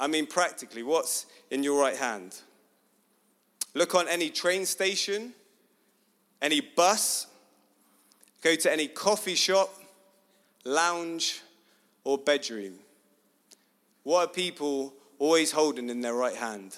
I 0.00 0.06
mean, 0.06 0.26
practically, 0.26 0.82
what's 0.82 1.26
in 1.50 1.62
your 1.62 1.80
right 1.80 1.96
hand? 1.96 2.40
Look 3.74 3.94
on 3.94 4.08
any 4.08 4.30
train 4.30 4.64
station, 4.64 5.32
any 6.40 6.60
bus, 6.60 7.26
go 8.42 8.54
to 8.54 8.72
any 8.72 8.88
coffee 8.88 9.34
shop, 9.34 9.74
lounge, 10.64 11.42
or 12.04 12.18
bedroom. 12.18 12.74
What 14.04 14.28
are 14.28 14.32
people 14.32 14.94
always 15.18 15.50
holding 15.50 15.90
in 15.90 16.00
their 16.00 16.14
right 16.14 16.36
hand? 16.36 16.76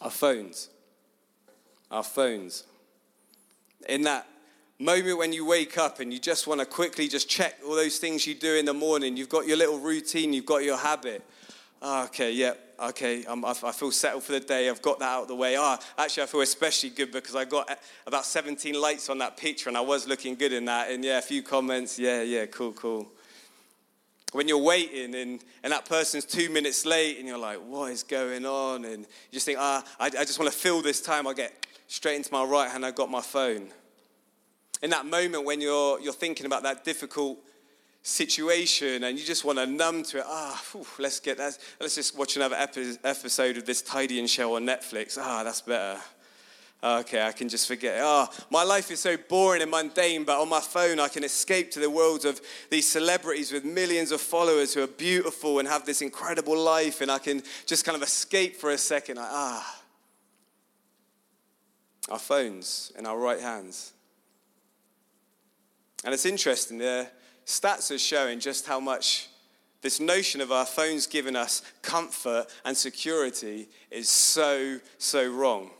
Our 0.00 0.10
phones. 0.10 0.70
Our 1.90 2.02
phones. 2.02 2.64
In 3.88 4.02
that 4.02 4.26
moment 4.78 5.18
when 5.18 5.32
you 5.32 5.46
wake 5.46 5.78
up 5.78 6.00
and 6.00 6.12
you 6.12 6.18
just 6.18 6.46
want 6.46 6.60
to 6.60 6.66
quickly 6.66 7.08
just 7.08 7.28
check 7.28 7.58
all 7.66 7.74
those 7.74 7.98
things 7.98 8.26
you 8.26 8.34
do 8.34 8.56
in 8.56 8.66
the 8.66 8.74
morning. 8.74 9.16
You've 9.16 9.28
got 9.28 9.46
your 9.46 9.56
little 9.56 9.78
routine, 9.78 10.32
you've 10.32 10.46
got 10.46 10.64
your 10.64 10.76
habit. 10.76 11.24
Oh, 11.80 12.04
okay, 12.04 12.32
yeah, 12.32 12.54
okay, 12.80 13.24
I'm, 13.26 13.44
I 13.44 13.52
feel 13.52 13.90
settled 13.90 14.22
for 14.22 14.32
the 14.32 14.40
day. 14.40 14.68
I've 14.68 14.82
got 14.82 14.98
that 14.98 15.08
out 15.08 15.22
of 15.22 15.28
the 15.28 15.34
way. 15.34 15.56
Ah, 15.56 15.78
oh, 15.80 16.02
actually, 16.02 16.24
I 16.24 16.26
feel 16.26 16.40
especially 16.40 16.90
good 16.90 17.12
because 17.12 17.36
I 17.36 17.44
got 17.44 17.78
about 18.06 18.24
17 18.24 18.78
likes 18.78 19.08
on 19.08 19.18
that 19.18 19.36
picture 19.36 19.68
and 19.68 19.76
I 19.76 19.82
was 19.82 20.06
looking 20.06 20.34
good 20.34 20.52
in 20.52 20.66
that. 20.66 20.90
And 20.90 21.04
yeah, 21.04 21.18
a 21.18 21.22
few 21.22 21.42
comments. 21.42 21.98
Yeah, 21.98 22.22
yeah, 22.22 22.46
cool, 22.46 22.72
cool. 22.72 23.08
When 24.32 24.48
you're 24.48 24.58
waiting 24.58 25.14
and, 25.14 25.42
and 25.62 25.72
that 25.72 25.86
person's 25.86 26.24
two 26.24 26.50
minutes 26.50 26.84
late 26.84 27.18
and 27.18 27.26
you're 27.26 27.38
like, 27.38 27.58
what 27.58 27.92
is 27.92 28.02
going 28.02 28.44
on? 28.44 28.84
And 28.84 29.00
you 29.00 29.32
just 29.32 29.46
think, 29.46 29.58
ah, 29.58 29.84
I, 29.98 30.06
I 30.06 30.24
just 30.24 30.38
want 30.38 30.50
to 30.50 30.58
fill 30.58 30.82
this 30.82 31.00
time. 31.00 31.26
I 31.26 31.32
get 31.32 31.66
straight 31.86 32.16
into 32.16 32.32
my 32.32 32.44
right 32.44 32.70
hand, 32.70 32.84
I 32.84 32.90
got 32.90 33.10
my 33.10 33.20
phone 33.20 33.68
in 34.82 34.90
that 34.90 35.06
moment 35.06 35.44
when 35.44 35.60
you're, 35.60 36.00
you're 36.00 36.12
thinking 36.12 36.46
about 36.46 36.62
that 36.64 36.84
difficult 36.84 37.38
situation 38.02 39.04
and 39.04 39.18
you 39.18 39.24
just 39.24 39.44
want 39.44 39.58
to 39.58 39.66
numb 39.66 40.02
to 40.04 40.18
it, 40.18 40.24
ah, 40.26 40.62
whew, 40.72 40.86
let's 40.98 41.18
get 41.18 41.38
that. 41.38 41.58
Let's 41.80 41.94
just 41.94 42.16
watch 42.16 42.36
another 42.36 42.56
epi- 42.56 42.98
episode 43.02 43.56
of 43.56 43.66
this 43.66 43.82
Tidying 43.82 44.26
Show 44.26 44.56
on 44.56 44.64
Netflix. 44.64 45.18
Ah, 45.20 45.42
that's 45.42 45.60
better. 45.62 46.00
Okay, 46.84 47.22
I 47.22 47.32
can 47.32 47.48
just 47.48 47.66
forget. 47.66 47.98
Ah, 48.02 48.28
oh, 48.30 48.44
my 48.50 48.62
life 48.62 48.90
is 48.90 49.00
so 49.00 49.16
boring 49.16 49.62
and 49.62 49.70
mundane, 49.70 50.24
but 50.24 50.38
on 50.38 50.48
my 50.48 50.60
phone 50.60 51.00
I 51.00 51.08
can 51.08 51.24
escape 51.24 51.70
to 51.72 51.80
the 51.80 51.90
worlds 51.90 52.24
of 52.24 52.40
these 52.70 52.86
celebrities 52.86 53.50
with 53.50 53.64
millions 53.64 54.12
of 54.12 54.20
followers 54.20 54.74
who 54.74 54.82
are 54.82 54.86
beautiful 54.86 55.58
and 55.58 55.66
have 55.66 55.86
this 55.86 56.02
incredible 56.02 56.56
life, 56.56 57.00
and 57.00 57.10
I 57.10 57.18
can 57.18 57.42
just 57.64 57.84
kind 57.84 57.96
of 57.96 58.02
escape 58.02 58.56
for 58.56 58.70
a 58.70 58.78
second. 58.78 59.18
ah, 59.18 59.82
our 62.08 62.18
phones 62.18 62.92
in 62.96 63.06
our 63.06 63.18
right 63.18 63.40
hands. 63.40 63.92
And 66.06 66.14
it's 66.14 66.24
interesting, 66.24 66.78
the 66.78 67.08
stats 67.44 67.90
are 67.90 67.98
showing 67.98 68.38
just 68.38 68.64
how 68.64 68.78
much 68.78 69.28
this 69.82 69.98
notion 69.98 70.40
of 70.40 70.52
our 70.52 70.64
phones 70.64 71.08
giving 71.08 71.34
us 71.34 71.62
comfort 71.82 72.46
and 72.64 72.76
security 72.76 73.68
is 73.90 74.08
so, 74.08 74.78
so 74.98 75.28
wrong. 75.28 75.70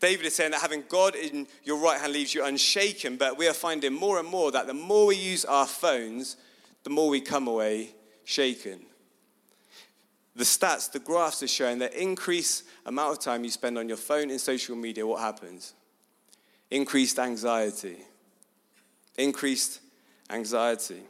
David 0.00 0.26
is 0.26 0.34
saying 0.34 0.50
that 0.50 0.60
having 0.60 0.82
God 0.88 1.14
in 1.14 1.46
your 1.62 1.78
right 1.78 2.00
hand 2.00 2.12
leaves 2.12 2.34
you 2.34 2.44
unshaken, 2.44 3.16
but 3.16 3.38
we 3.38 3.46
are 3.46 3.52
finding 3.52 3.92
more 3.92 4.18
and 4.18 4.26
more 4.26 4.50
that 4.50 4.66
the 4.66 4.74
more 4.74 5.06
we 5.06 5.14
use 5.14 5.44
our 5.44 5.66
phones, 5.66 6.36
the 6.82 6.90
more 6.90 7.08
we 7.08 7.20
come 7.20 7.46
away 7.46 7.94
shaken. 8.24 8.80
The 10.34 10.42
stats, 10.42 10.90
the 10.90 10.98
graphs 10.98 11.44
are 11.44 11.48
showing 11.48 11.78
that 11.78 11.94
increased 11.94 12.64
amount 12.86 13.12
of 13.12 13.20
time 13.20 13.44
you 13.44 13.50
spend 13.50 13.78
on 13.78 13.86
your 13.86 13.98
phone 13.98 14.30
and 14.30 14.40
social 14.40 14.74
media, 14.74 15.06
what 15.06 15.20
happens? 15.20 15.74
Increased 16.72 17.20
anxiety 17.20 17.98
increased 19.22 19.80
anxiety. 20.30 21.02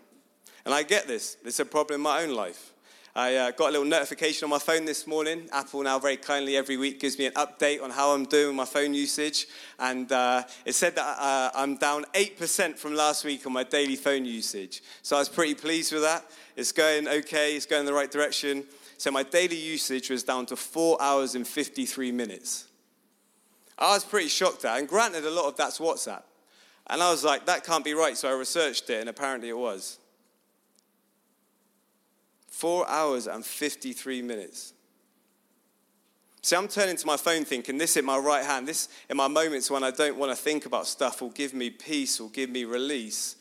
And 0.65 0.75
I 0.75 0.83
get 0.83 1.07
this, 1.07 1.37
it's 1.45 1.61
a 1.61 1.65
problem 1.65 1.97
in 1.97 2.03
my 2.03 2.23
own 2.23 2.35
life. 2.35 2.73
I 3.15 3.35
uh, 3.35 3.51
got 3.51 3.71
a 3.71 3.73
little 3.73 3.87
notification 3.87 4.45
on 4.45 4.51
my 4.51 4.61
phone 4.61 4.85
this 4.85 5.05
morning. 5.05 5.49
Apple 5.53 5.83
now 5.83 5.99
very 5.99 6.17
kindly 6.17 6.57
every 6.57 6.77
week 6.77 7.01
gives 7.01 7.19
me 7.19 7.27
an 7.27 7.33
update 7.33 7.83
on 7.83 7.91
how 7.91 8.11
I'm 8.15 8.25
doing 8.25 8.49
with 8.49 8.57
my 8.57 8.65
phone 8.65 8.95
usage. 8.95 9.49
And 9.81 10.11
uh, 10.13 10.45
it 10.65 10.75
said 10.75 10.95
that 10.95 11.19
uh, 11.19 11.51
I'm 11.55 11.77
down 11.77 12.05
8% 12.15 12.79
from 12.79 12.95
last 12.95 13.25
week 13.25 13.45
on 13.47 13.53
my 13.53 13.65
daily 13.65 13.97
phone 13.97 14.25
usage. 14.25 14.83
So 15.03 15.17
I 15.17 15.19
was 15.19 15.29
pretty 15.29 15.55
pleased 15.55 15.93
with 15.93 16.03
that. 16.03 16.25
It's 16.55 16.71
going 16.71 17.09
okay, 17.09 17.57
it's 17.57 17.67
going 17.67 17.81
in 17.81 17.87
the 17.87 17.93
right 17.93 18.11
direction. 18.11 18.65
So 18.97 19.11
my 19.11 19.25
daily 19.25 19.57
usage 19.57 20.09
was 20.09 20.23
down 20.23 20.47
to 20.47 20.57
4 20.57 21.03
hours 21.03 21.35
and 21.35 21.47
53 21.47 22.13
minutes. 22.13 22.69
I 23.77 23.95
was 23.95 24.05
pretty 24.05 24.29
shocked 24.29 24.65
at 24.65 24.79
And 24.79 24.87
granted, 24.87 25.25
a 25.25 25.31
lot 25.31 25.47
of 25.47 25.57
that's 25.57 25.79
WhatsApp. 25.79 26.23
And 26.91 27.01
I 27.01 27.11
was 27.11 27.23
like, 27.23 27.47
that 27.47 27.65
can't 27.65 27.85
be 27.85 27.95
right. 27.95 28.17
So 28.17 28.29
I 28.29 28.33
researched 28.33 28.91
it, 28.91 29.01
and 29.01 29.09
apparently 29.09 29.49
it 29.49 29.57
was. 29.57 30.01
Four 32.49 32.87
hours 32.91 33.29
and 33.29 33.47
53 33.47 34.23
minutes. 34.23 34.75
See, 36.43 36.57
I'm 36.57 36.67
turning 36.67 36.97
to 36.97 37.07
my 37.07 37.17
phone 37.17 37.45
thinking, 37.45 37.79
this 37.79 37.97
in 37.97 38.05
my 38.05 38.19
right 38.19 38.45
hand, 38.45 38.67
this 38.67 38.89
in 39.09 39.17
my 39.17 39.29
moments 39.29 39.71
when 39.71 39.85
I 39.85 39.93
don't 39.93 40.17
want 40.17 40.33
to 40.33 40.37
think 40.37 40.67
about 40.67 40.87
stuff 40.87 41.23
will 41.23 41.31
give 41.31 41.55
me 41.55 41.71
peace, 41.71 42.19
will 42.19 42.29
give 42.29 42.51
me 42.51 42.65
release. 42.65 43.37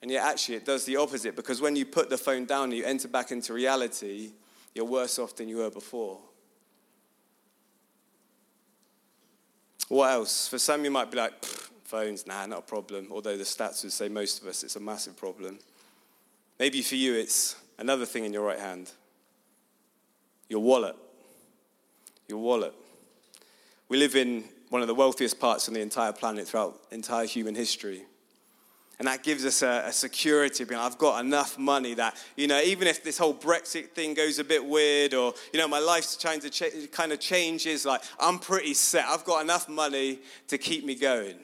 And 0.00 0.10
yet, 0.10 0.24
actually, 0.24 0.54
it 0.54 0.64
does 0.64 0.86
the 0.86 0.96
opposite 0.96 1.36
because 1.36 1.60
when 1.60 1.76
you 1.76 1.84
put 1.84 2.08
the 2.08 2.16
phone 2.16 2.46
down 2.46 2.64
and 2.64 2.72
you 2.72 2.84
enter 2.84 3.08
back 3.08 3.30
into 3.30 3.52
reality, 3.52 4.30
you're 4.74 4.86
worse 4.86 5.18
off 5.18 5.36
than 5.36 5.48
you 5.48 5.58
were 5.58 5.70
before. 5.70 6.18
What 9.88 10.12
else? 10.12 10.48
For 10.48 10.58
some, 10.58 10.82
you 10.84 10.90
might 10.90 11.10
be 11.10 11.18
like, 11.18 11.34
phones, 11.90 12.26
nah, 12.26 12.46
not 12.46 12.60
a 12.60 12.62
problem. 12.62 13.08
Although 13.10 13.36
the 13.36 13.44
stats 13.44 13.82
would 13.82 13.92
say 13.92 14.08
most 14.08 14.40
of 14.40 14.46
us, 14.46 14.62
it's 14.62 14.76
a 14.76 14.80
massive 14.80 15.16
problem. 15.16 15.58
Maybe 16.58 16.82
for 16.82 16.94
you, 16.94 17.14
it's 17.14 17.56
another 17.78 18.06
thing 18.06 18.24
in 18.24 18.32
your 18.32 18.44
right 18.44 18.58
hand 18.58 18.92
your 20.48 20.60
wallet. 20.60 20.96
Your 22.28 22.40
wallet. 22.40 22.74
We 23.88 23.98
live 23.98 24.16
in 24.16 24.44
one 24.68 24.82
of 24.82 24.88
the 24.88 24.94
wealthiest 24.94 25.38
parts 25.38 25.68
on 25.68 25.74
the 25.74 25.80
entire 25.80 26.12
planet 26.12 26.48
throughout 26.48 26.80
entire 26.90 27.26
human 27.26 27.54
history. 27.54 28.02
And 28.98 29.06
that 29.06 29.22
gives 29.22 29.46
us 29.46 29.62
a, 29.62 29.84
a 29.86 29.92
security 29.92 30.62
of 30.62 30.68
being, 30.68 30.80
I've 30.80 30.98
got 30.98 31.24
enough 31.24 31.56
money 31.56 31.94
that, 31.94 32.16
you 32.36 32.46
know, 32.46 32.60
even 32.60 32.86
if 32.86 33.02
this 33.02 33.16
whole 33.16 33.32
Brexit 33.32 33.90
thing 33.92 34.12
goes 34.14 34.38
a 34.38 34.44
bit 34.44 34.64
weird 34.64 35.14
or, 35.14 35.32
you 35.52 35.58
know, 35.58 35.66
my 35.66 35.78
life's 35.78 36.16
trying 36.16 36.40
to 36.40 36.50
ch- 36.50 36.90
kind 36.92 37.10
of 37.10 37.20
changes, 37.20 37.86
like, 37.86 38.02
I'm 38.18 38.38
pretty 38.38 38.74
set. 38.74 39.06
I've 39.06 39.24
got 39.24 39.42
enough 39.42 39.68
money 39.68 40.18
to 40.48 40.58
keep 40.58 40.84
me 40.84 40.94
going. 40.96 41.38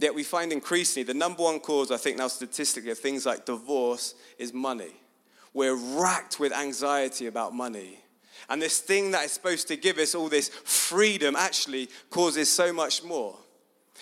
Yet 0.00 0.14
we 0.14 0.24
find 0.24 0.50
increasingly 0.50 1.04
the 1.04 1.12
number 1.12 1.42
one 1.42 1.60
cause, 1.60 1.90
I 1.90 1.98
think 1.98 2.16
now 2.16 2.28
statistically, 2.28 2.90
of 2.90 2.98
things 2.98 3.26
like 3.26 3.44
divorce 3.44 4.14
is 4.38 4.54
money. 4.54 4.94
We're 5.52 5.74
racked 5.74 6.40
with 6.40 6.54
anxiety 6.54 7.26
about 7.26 7.54
money. 7.54 7.98
And 8.48 8.62
this 8.62 8.78
thing 8.78 9.10
that 9.10 9.26
is 9.26 9.32
supposed 9.32 9.68
to 9.68 9.76
give 9.76 9.98
us 9.98 10.14
all 10.14 10.30
this 10.30 10.48
freedom 10.48 11.36
actually 11.36 11.90
causes 12.08 12.50
so 12.50 12.72
much 12.72 13.04
more. 13.04 13.36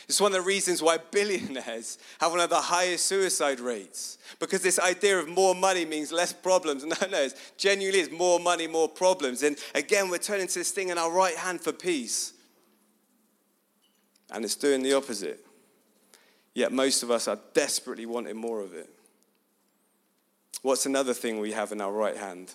It's 0.09 0.21
one 0.21 0.31
of 0.31 0.39
the 0.39 0.47
reasons 0.47 0.81
why 0.81 0.99
billionaires 0.99 1.99
have 2.21 2.31
one 2.31 2.41
of 2.41 2.51
the 2.51 2.61
highest 2.61 3.07
suicide 3.07 3.59
rates. 3.59 4.19
Because 4.39 4.63
this 4.63 4.79
idea 4.79 5.19
of 5.19 5.29
more 5.29 5.57
money 5.57 5.85
means 5.85 6.13
less 6.13 6.33
problems. 6.33 6.85
No, 6.89 7.09
no, 7.11 7.23
it's 7.23 7.53
genuinely 7.57 8.03
is 8.03 8.11
more 8.13 8.39
money, 8.39 8.69
more 8.69 8.89
problems. 8.89 9.43
And 9.43 9.59
again, 9.75 10.11
we're 10.11 10.19
turning 10.19 10.47
to 10.47 10.61
this 10.61 10.71
thing 10.71 10.91
in 10.91 10.99
our 10.99 11.11
right 11.11 11.37
hand 11.37 11.61
for 11.61 11.73
peace. 11.73 12.35
And 14.31 14.45
it's 14.45 14.55
doing 14.55 14.85
the 14.85 14.93
opposite. 14.93 15.45
Yet 16.59 16.73
most 16.73 17.05
of 17.05 17.13
us 17.13 17.29
are 17.29 17.39
desperately 17.55 18.05
wanting 18.05 18.37
more 18.37 18.61
of 18.61 18.75
it. 18.75 18.91
What's 20.63 20.87
another 20.87 21.15
thing 21.15 21.39
we 21.39 21.53
have 21.53 21.71
in 21.71 21.81
our 21.81 21.93
right 21.93 22.17
hand? 22.17 22.53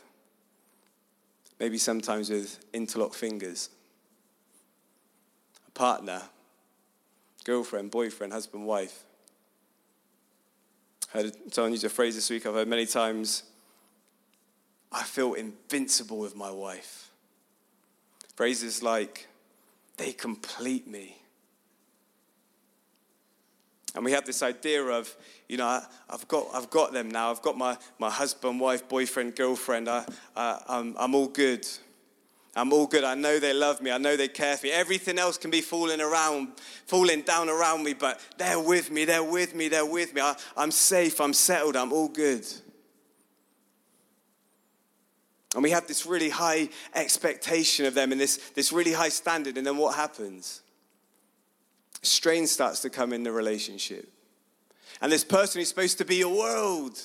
Maybe 1.57 1.77
sometimes 1.77 2.29
with 2.29 2.59
interlocked 2.73 3.15
fingers. 3.15 3.69
A 5.69 5.71
partner 5.71 6.21
girlfriend, 7.45 7.91
boyfriend, 7.91 8.33
husband, 8.33 8.65
wife. 8.65 9.05
I 11.13 11.19
heard 11.19 11.53
someone 11.53 11.71
use 11.71 11.85
a 11.85 11.89
phrase 11.89 12.15
this 12.15 12.29
week 12.29 12.45
I've 12.45 12.55
heard 12.55 12.67
many 12.67 12.85
times 12.85 13.43
I 14.91 15.03
feel 15.03 15.33
invincible 15.35 16.17
with 16.17 16.35
my 16.35 16.51
wife. 16.51 17.09
Phrases 18.35 18.83
like, 18.83 19.27
they 19.95 20.11
complete 20.11 20.87
me. 20.89 21.22
And 23.95 24.03
we 24.03 24.11
have 24.11 24.25
this 24.25 24.41
idea 24.41 24.83
of, 24.83 25.15
you 25.47 25.57
know, 25.57 25.67
I, 25.67 25.85
have 26.09 26.27
got, 26.27 26.47
I've 26.53 26.69
got 26.69 26.93
them 26.93 27.11
now. 27.11 27.29
I've 27.29 27.43
got 27.43 27.57
my, 27.57 27.77
my 27.99 28.09
husband, 28.09 28.59
wife, 28.59 28.87
boyfriend, 28.89 29.35
girlfriend. 29.35 29.87
I, 29.87 30.05
I, 30.35 30.59
I'm, 30.67 30.95
I'm 30.97 31.13
all 31.13 31.27
good. 31.27 31.67
I'm 32.55 32.73
all 32.73 32.87
good. 32.87 33.03
I 33.03 33.13
know 33.13 33.39
they 33.39 33.53
love 33.53 33.81
me. 33.81 33.91
I 33.91 33.99
know 33.99 34.17
they 34.17 34.27
care 34.27 34.57
for 34.57 34.65
me. 34.65 34.71
Everything 34.71 35.19
else 35.19 35.37
can 35.37 35.51
be 35.51 35.61
falling 35.61 36.01
around, 36.01 36.53
falling 36.85 37.21
down 37.21 37.49
around 37.49 37.83
me, 37.83 37.93
but 37.93 38.19
they're 38.37 38.59
with 38.59 38.89
me. 38.89 39.05
They're 39.05 39.23
with 39.23 39.53
me. 39.53 39.67
They're 39.69 39.85
with 39.85 40.13
me. 40.13 40.21
I, 40.21 40.35
I'm 40.57 40.71
safe. 40.71 41.21
I'm 41.21 41.33
settled. 41.33 41.75
I'm 41.75 41.93
all 41.93 42.09
good. 42.09 42.45
And 45.53 45.61
we 45.61 45.69
have 45.69 45.85
this 45.85 46.07
really 46.07 46.29
high 46.29 46.69
expectation 46.95 47.85
of 47.85 47.93
them 47.93 48.11
and 48.11 48.19
this, 48.19 48.37
this 48.55 48.71
really 48.71 48.93
high 48.93 49.09
standard. 49.09 49.55
And 49.55 49.67
then 49.67 49.77
what 49.77 49.95
happens? 49.95 50.62
Strain 52.03 52.45
starts 52.47 52.81
to 52.81 52.89
come 52.89 53.13
in 53.13 53.23
the 53.23 53.31
relationship. 53.31 54.07
And 55.01 55.11
this 55.11 55.23
person 55.23 55.59
who's 55.59 55.69
supposed 55.69 55.97
to 55.97 56.05
be 56.05 56.17
your 56.17 56.35
world, 56.37 56.99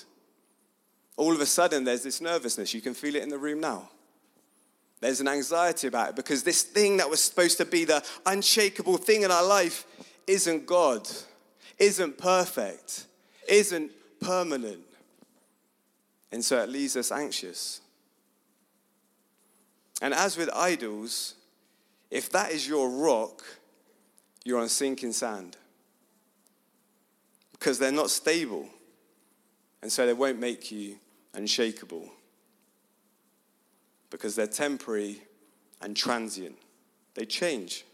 all 1.16 1.32
of 1.32 1.40
a 1.40 1.46
sudden 1.46 1.84
there's 1.84 2.02
this 2.02 2.20
nervousness. 2.20 2.74
You 2.74 2.80
can 2.80 2.94
feel 2.94 3.16
it 3.16 3.22
in 3.22 3.28
the 3.28 3.38
room 3.38 3.60
now. 3.60 3.88
There's 5.00 5.20
an 5.20 5.28
anxiety 5.28 5.86
about 5.86 6.10
it 6.10 6.16
because 6.16 6.42
this 6.42 6.62
thing 6.62 6.96
that 6.96 7.08
was 7.08 7.22
supposed 7.22 7.58
to 7.58 7.64
be 7.64 7.84
the 7.84 8.04
unshakable 8.26 8.96
thing 8.96 9.22
in 9.22 9.30
our 9.30 9.46
life 9.46 9.86
isn't 10.26 10.66
God, 10.66 11.08
isn't 11.78 12.18
perfect, 12.18 13.06
isn't 13.48 13.92
permanent. 14.20 14.82
And 16.32 16.44
so 16.44 16.60
it 16.60 16.68
leaves 16.68 16.96
us 16.96 17.12
anxious. 17.12 17.80
And 20.02 20.12
as 20.12 20.36
with 20.36 20.50
idols, 20.52 21.34
if 22.10 22.30
that 22.30 22.50
is 22.50 22.66
your 22.66 22.90
rock, 22.90 23.44
you're 24.48 24.60
on 24.60 24.68
sinking 24.68 25.12
sand. 25.12 25.58
Because 27.52 27.78
they're 27.78 27.92
not 27.92 28.08
stable. 28.08 28.66
And 29.82 29.92
so 29.92 30.06
they 30.06 30.14
won't 30.14 30.40
make 30.40 30.72
you 30.72 30.96
unshakable 31.34 32.10
because 34.10 34.34
they're 34.34 34.46
temporary 34.46 35.20
and 35.82 35.94
transient. 35.94 36.56
They 37.14 37.26
change. 37.26 37.84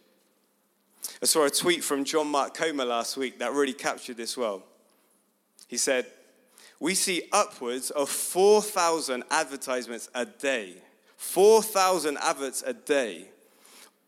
I 1.20 1.26
saw 1.26 1.44
a 1.44 1.50
tweet 1.50 1.82
from 1.82 2.04
John 2.04 2.28
Mark 2.28 2.54
Comer 2.54 2.84
last 2.84 3.16
week 3.16 3.40
that 3.40 3.52
really 3.52 3.72
captured 3.72 4.16
this 4.16 4.36
well. 4.36 4.62
He 5.66 5.76
said, 5.76 6.06
We 6.78 6.94
see 6.94 7.28
upwards 7.32 7.90
of 7.90 8.08
4,000 8.08 9.24
advertisements 9.28 10.08
a 10.14 10.24
day. 10.24 10.76
4,000 11.16 12.16
adverts 12.18 12.62
a 12.64 12.72
day. 12.72 13.28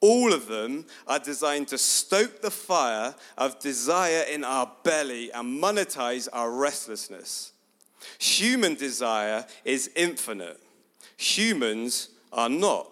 All 0.00 0.32
of 0.32 0.46
them 0.46 0.86
are 1.06 1.18
designed 1.18 1.68
to 1.68 1.78
stoke 1.78 2.42
the 2.42 2.50
fire 2.50 3.14
of 3.38 3.58
desire 3.58 4.24
in 4.30 4.44
our 4.44 4.70
belly 4.82 5.32
and 5.32 5.62
monetize 5.62 6.28
our 6.32 6.50
restlessness. 6.50 7.52
Human 8.18 8.74
desire 8.74 9.46
is 9.64 9.90
infinite 9.96 10.60
humans 11.16 12.10
are 12.32 12.48
not. 12.48 12.90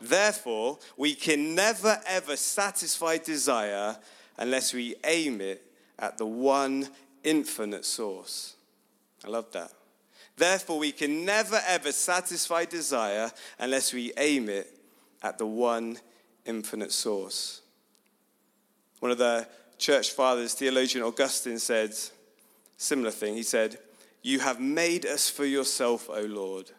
Therefore, 0.00 0.78
we 0.96 1.14
can 1.14 1.54
never 1.54 2.00
ever 2.06 2.36
satisfy 2.36 3.18
desire 3.18 3.96
unless 4.36 4.74
we 4.74 4.96
aim 5.04 5.40
it 5.40 5.62
at 5.98 6.18
the 6.18 6.26
one 6.26 6.88
infinite 7.22 7.84
source. 7.84 8.56
I 9.24 9.28
love 9.28 9.50
that. 9.52 9.70
Therefore, 10.36 10.78
we 10.78 10.92
can 10.92 11.24
never 11.24 11.60
ever 11.66 11.92
satisfy 11.92 12.64
desire 12.64 13.30
unless 13.58 13.92
we 13.92 14.12
aim 14.16 14.48
it 14.48 14.78
at 15.22 15.38
the 15.38 15.46
one 15.46 15.98
infinite 16.44 16.92
source. 16.92 17.60
One 19.00 19.10
of 19.10 19.18
the 19.18 19.46
church 19.78 20.10
fathers, 20.10 20.54
theologian 20.54 21.04
Augustine, 21.04 21.58
said 21.58 21.94
similar 22.76 23.10
thing. 23.10 23.34
He 23.34 23.42
said, 23.42 23.78
"You 24.22 24.40
have 24.40 24.60
made 24.60 25.06
us 25.06 25.28
for 25.28 25.44
yourself, 25.44 26.08
O 26.08 26.20
Lord." 26.20 26.72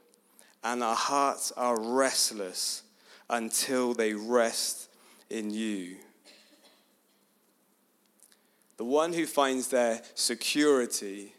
and 0.63 0.81
our 0.81 0.95
hearts 0.95 1.51
are 1.57 1.79
restless 1.79 2.83
until 3.29 3.93
they 3.93 4.13
rest 4.13 4.89
in 5.29 5.49
you. 5.49 5.97
The 8.77 8.85
one 8.85 9.13
who 9.13 9.25
finds 9.25 9.67
their 9.67 10.01
security 10.15 11.33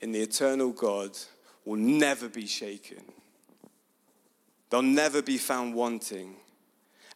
in 0.00 0.12
the 0.12 0.20
eternal 0.20 0.70
God 0.70 1.10
will 1.64 1.76
never 1.76 2.28
be 2.28 2.46
shaken. 2.46 3.02
They'll 4.70 4.82
never 4.82 5.22
be 5.22 5.38
found 5.38 5.74
wanting. 5.74 6.36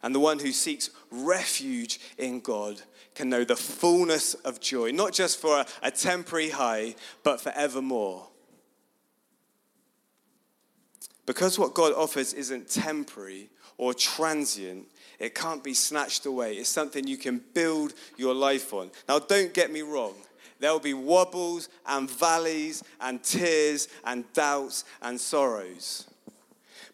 And 0.03 0.13
the 0.13 0.19
one 0.19 0.37
who 0.37 0.51
seeks 0.51 0.89
refuge 1.09 1.99
in 2.17 2.41
God 2.41 2.81
can 3.15 3.29
know 3.29 3.43
the 3.43 3.55
fullness 3.55 4.33
of 4.33 4.59
joy, 4.59 4.91
not 4.91 5.13
just 5.13 5.39
for 5.39 5.59
a, 5.59 5.65
a 5.81 5.91
temporary 5.91 6.49
high, 6.49 6.95
but 7.23 7.39
forevermore. 7.39 8.27
Because 11.25 11.57
what 11.57 11.73
God 11.73 11.93
offers 11.93 12.33
isn't 12.33 12.69
temporary 12.69 13.49
or 13.77 13.93
transient, 13.93 14.87
it 15.19 15.35
can't 15.35 15.63
be 15.63 15.73
snatched 15.73 16.25
away. 16.25 16.55
It's 16.55 16.69
something 16.69 17.07
you 17.07 17.17
can 17.17 17.41
build 17.53 17.93
your 18.17 18.33
life 18.33 18.73
on. 18.73 18.91
Now, 19.07 19.19
don't 19.19 19.53
get 19.53 19.71
me 19.71 19.83
wrong. 19.83 20.15
There 20.59 20.71
will 20.71 20.79
be 20.79 20.93
wobbles 20.93 21.69
and 21.85 22.09
valleys 22.09 22.83
and 22.99 23.23
tears 23.23 23.87
and 24.03 24.31
doubts 24.33 24.83
and 25.01 25.19
sorrows. 25.19 26.07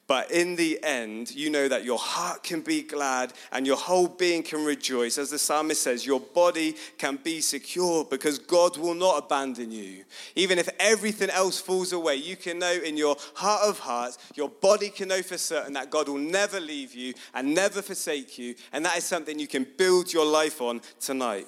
But 0.10 0.32
in 0.32 0.56
the 0.56 0.84
end, 0.84 1.36
you 1.36 1.52
know 1.52 1.68
that 1.68 1.86
your 1.86 2.00
heart 2.00 2.42
can 2.42 2.62
be 2.62 2.82
glad 2.82 3.32
and 3.52 3.68
your 3.68 3.78
whole 3.78 4.08
being 4.08 4.42
can 4.42 4.66
rejoice. 4.66 5.20
As 5.20 5.30
the 5.30 5.38
psalmist 5.38 5.84
says, 5.84 6.04
your 6.04 6.20
body 6.20 6.76
can 6.98 7.18
be 7.18 7.42
secure 7.42 8.04
because 8.04 8.40
God 8.40 8.76
will 8.76 8.96
not 8.96 9.24
abandon 9.24 9.72
you. 9.72 10.06
Even 10.36 10.58
if 10.58 10.68
everything 10.80 11.30
else 11.30 11.62
falls 11.62 11.94
away, 11.94 12.16
you 12.16 12.36
can 12.36 12.58
know 12.58 12.72
in 12.72 12.98
your 12.98 13.18
heart 13.36 13.62
of 13.70 13.78
hearts, 13.78 14.18
your 14.34 14.50
body 14.50 14.90
can 14.90 15.10
know 15.10 15.22
for 15.22 15.38
certain 15.38 15.74
that 15.74 15.92
God 15.92 16.10
will 16.10 16.18
never 16.18 16.60
leave 16.60 16.96
you 16.96 17.14
and 17.36 17.54
never 17.54 17.84
forsake 17.84 18.40
you. 18.40 18.56
And 18.74 18.84
that 18.86 18.98
is 18.98 19.04
something 19.04 19.38
you 19.38 19.46
can 19.46 19.68
build 19.78 20.12
your 20.12 20.26
life 20.26 20.60
on 20.60 20.82
tonight. 21.00 21.46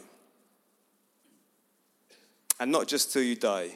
And 2.59 2.71
not 2.71 2.87
just 2.87 3.11
till 3.11 3.23
you 3.23 3.35
die, 3.35 3.71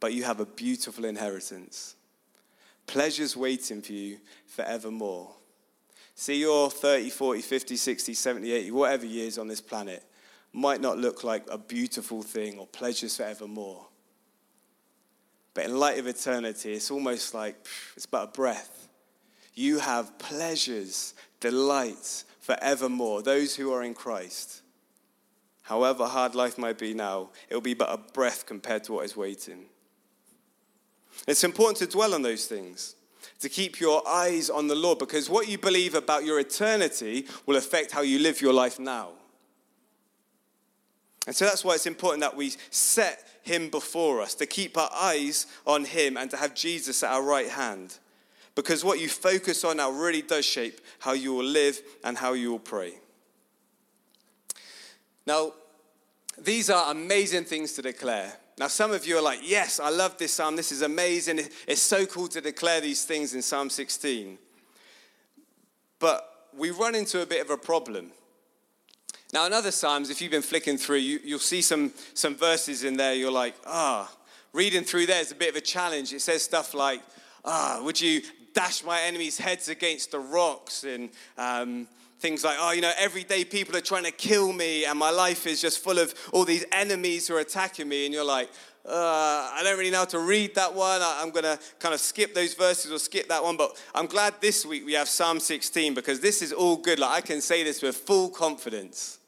but 0.00 0.14
you 0.14 0.24
have 0.24 0.40
a 0.40 0.46
beautiful 0.46 1.04
inheritance 1.04 1.96
pleasures 2.86 3.36
waiting 3.36 3.82
for 3.82 3.92
you 3.92 4.18
forevermore. 4.46 5.30
See, 6.14 6.40
your 6.40 6.70
30, 6.70 7.10
40, 7.10 7.40
50, 7.42 7.76
60, 7.76 8.14
70, 8.14 8.52
80, 8.52 8.70
whatever 8.70 9.06
years 9.06 9.38
on 9.38 9.48
this 9.48 9.60
planet 9.60 10.04
might 10.52 10.80
not 10.80 10.98
look 10.98 11.24
like 11.24 11.44
a 11.50 11.58
beautiful 11.58 12.22
thing 12.22 12.58
or 12.58 12.66
pleasures 12.66 13.16
forevermore. 13.16 13.86
But 15.54 15.64
in 15.64 15.78
light 15.78 15.98
of 15.98 16.06
eternity, 16.06 16.72
it's 16.72 16.90
almost 16.90 17.34
like 17.34 17.56
it's 17.96 18.06
but 18.06 18.28
a 18.28 18.32
breath. 18.32 18.88
You 19.54 19.78
have 19.78 20.18
pleasures, 20.18 21.14
delights 21.40 22.24
forevermore, 22.40 23.22
those 23.22 23.56
who 23.56 23.72
are 23.72 23.82
in 23.82 23.94
Christ. 23.94 24.62
However 25.62 26.06
hard 26.06 26.34
life 26.34 26.58
might 26.58 26.78
be 26.78 26.92
now, 26.92 27.30
it 27.48 27.54
will 27.54 27.62
be 27.62 27.74
but 27.74 27.92
a 27.92 27.96
breath 28.12 28.46
compared 28.46 28.84
to 28.84 28.92
what 28.92 29.04
is 29.04 29.16
waiting. 29.16 29.66
It's 31.26 31.44
important 31.44 31.78
to 31.78 31.86
dwell 31.86 32.14
on 32.14 32.22
those 32.22 32.46
things, 32.46 32.96
to 33.40 33.48
keep 33.48 33.80
your 33.80 34.06
eyes 34.06 34.50
on 34.50 34.68
the 34.68 34.74
Lord, 34.74 34.98
because 34.98 35.30
what 35.30 35.48
you 35.48 35.58
believe 35.58 35.94
about 35.94 36.24
your 36.24 36.38
eternity 36.38 37.26
will 37.46 37.56
affect 37.56 37.92
how 37.92 38.02
you 38.02 38.18
live 38.18 38.40
your 38.40 38.52
life 38.52 38.78
now. 38.78 39.10
And 41.26 41.34
so 41.34 41.46
that's 41.46 41.64
why 41.64 41.74
it's 41.74 41.86
important 41.86 42.20
that 42.20 42.36
we 42.36 42.52
set 42.70 43.26
Him 43.42 43.70
before 43.70 44.20
us, 44.20 44.34
to 44.34 44.46
keep 44.46 44.76
our 44.76 44.90
eyes 44.92 45.46
on 45.66 45.84
Him 45.84 46.16
and 46.16 46.30
to 46.30 46.36
have 46.36 46.54
Jesus 46.54 47.02
at 47.02 47.12
our 47.12 47.22
right 47.22 47.48
hand. 47.48 47.98
Because 48.54 48.84
what 48.84 49.00
you 49.00 49.08
focus 49.08 49.64
on 49.64 49.78
now 49.78 49.90
really 49.90 50.22
does 50.22 50.44
shape 50.44 50.80
how 51.00 51.12
you 51.12 51.32
will 51.32 51.44
live 51.44 51.80
and 52.04 52.16
how 52.16 52.34
you 52.34 52.50
will 52.52 52.58
pray. 52.58 52.94
Now, 55.26 55.54
these 56.38 56.70
are 56.70 56.90
amazing 56.90 57.44
things 57.44 57.72
to 57.72 57.82
declare. 57.82 58.36
Now, 58.56 58.68
some 58.68 58.92
of 58.92 59.06
you 59.06 59.18
are 59.18 59.22
like, 59.22 59.40
yes, 59.42 59.80
I 59.80 59.90
love 59.90 60.16
this 60.16 60.32
psalm. 60.32 60.54
This 60.54 60.70
is 60.70 60.82
amazing. 60.82 61.40
It's 61.66 61.82
so 61.82 62.06
cool 62.06 62.28
to 62.28 62.40
declare 62.40 62.80
these 62.80 63.04
things 63.04 63.34
in 63.34 63.42
Psalm 63.42 63.68
16. 63.68 64.38
But 65.98 66.48
we 66.56 66.70
run 66.70 66.94
into 66.94 67.20
a 67.20 67.26
bit 67.26 67.40
of 67.40 67.50
a 67.50 67.56
problem. 67.56 68.12
Now, 69.32 69.46
in 69.46 69.52
other 69.52 69.72
Psalms, 69.72 70.10
if 70.10 70.22
you've 70.22 70.30
been 70.30 70.42
flicking 70.42 70.78
through, 70.78 70.98
you, 70.98 71.18
will 71.34 71.40
see 71.40 71.62
some, 71.62 71.92
some 72.14 72.36
verses 72.36 72.84
in 72.84 72.96
there. 72.96 73.14
You're 73.14 73.32
like, 73.32 73.56
ah, 73.66 74.08
oh. 74.08 74.16
reading 74.52 74.84
through 74.84 75.06
there 75.06 75.20
is 75.20 75.32
a 75.32 75.34
bit 75.34 75.50
of 75.50 75.56
a 75.56 75.60
challenge. 75.60 76.12
It 76.12 76.20
says 76.20 76.42
stuff 76.42 76.74
like, 76.74 77.02
ah, 77.44 77.78
oh, 77.78 77.84
would 77.84 78.00
you 78.00 78.22
dash 78.52 78.84
my 78.84 79.00
enemies' 79.00 79.38
heads 79.38 79.68
against 79.68 80.12
the 80.12 80.20
rocks? 80.20 80.84
And 80.84 81.10
um, 81.36 81.88
things 82.24 82.42
like, 82.42 82.56
oh, 82.58 82.72
you 82.72 82.80
know, 82.80 82.90
every 82.98 83.22
day 83.22 83.44
people 83.44 83.76
are 83.76 83.82
trying 83.82 84.04
to 84.04 84.10
kill 84.10 84.50
me, 84.50 84.86
and 84.86 84.98
my 84.98 85.10
life 85.10 85.46
is 85.46 85.60
just 85.60 85.84
full 85.84 85.98
of 85.98 86.14
all 86.32 86.46
these 86.46 86.64
enemies 86.72 87.28
who 87.28 87.36
are 87.36 87.40
attacking 87.40 87.86
me. 87.86 88.06
And 88.06 88.14
you're 88.14 88.24
like, 88.24 88.48
uh, 88.86 89.52
I 89.52 89.60
don't 89.62 89.78
really 89.78 89.90
know 89.90 89.98
how 89.98 90.04
to 90.06 90.20
read 90.20 90.54
that 90.54 90.74
one. 90.74 91.02
I, 91.02 91.20
am 91.20 91.32
going 91.32 91.44
to 91.44 91.58
kind 91.78 91.92
of 91.92 92.00
skip 92.00 92.34
those 92.34 92.54
verses 92.54 92.90
or 92.90 92.98
skip 92.98 93.28
that 93.28 93.44
one. 93.44 93.58
But 93.58 93.78
I'm 93.94 94.06
glad 94.06 94.40
this 94.40 94.64
week 94.64 94.86
we 94.86 94.94
have 94.94 95.06
Psalm 95.06 95.38
16 95.38 95.92
because 95.92 96.20
this 96.20 96.40
is 96.40 96.50
all 96.50 96.78
good. 96.78 96.98
Like 96.98 97.10
I 97.10 97.20
can 97.20 97.42
say 97.42 97.62
this 97.62 97.82
with 97.82 97.94
full 97.94 98.30
confidence. 98.30 99.18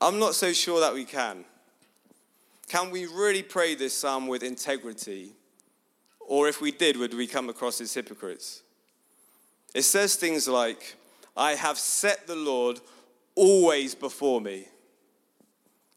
I'm 0.00 0.18
not 0.18 0.34
so 0.34 0.52
sure 0.52 0.80
that 0.80 0.92
we 0.92 1.04
can. 1.04 1.44
Can 2.66 2.90
we 2.90 3.06
really 3.06 3.44
pray 3.44 3.76
this 3.76 3.94
psalm 3.94 4.26
with 4.26 4.42
integrity? 4.42 5.34
Or 6.18 6.48
if 6.48 6.60
we 6.60 6.72
did, 6.72 6.96
would 6.96 7.14
we 7.14 7.28
come 7.28 7.48
across 7.48 7.80
as 7.80 7.94
hypocrites? 7.94 8.62
It 9.72 9.82
says 9.82 10.16
things 10.16 10.48
like, 10.48 10.96
I 11.36 11.54
have 11.54 11.78
set 11.78 12.26
the 12.26 12.36
Lord 12.36 12.80
always 13.34 13.94
before 13.94 14.40
me. 14.40 14.66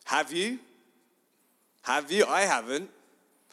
Have 0.06 0.32
you? 0.32 0.60
Have 1.84 2.12
you? 2.12 2.26
I 2.26 2.41
haven't. 2.41 2.89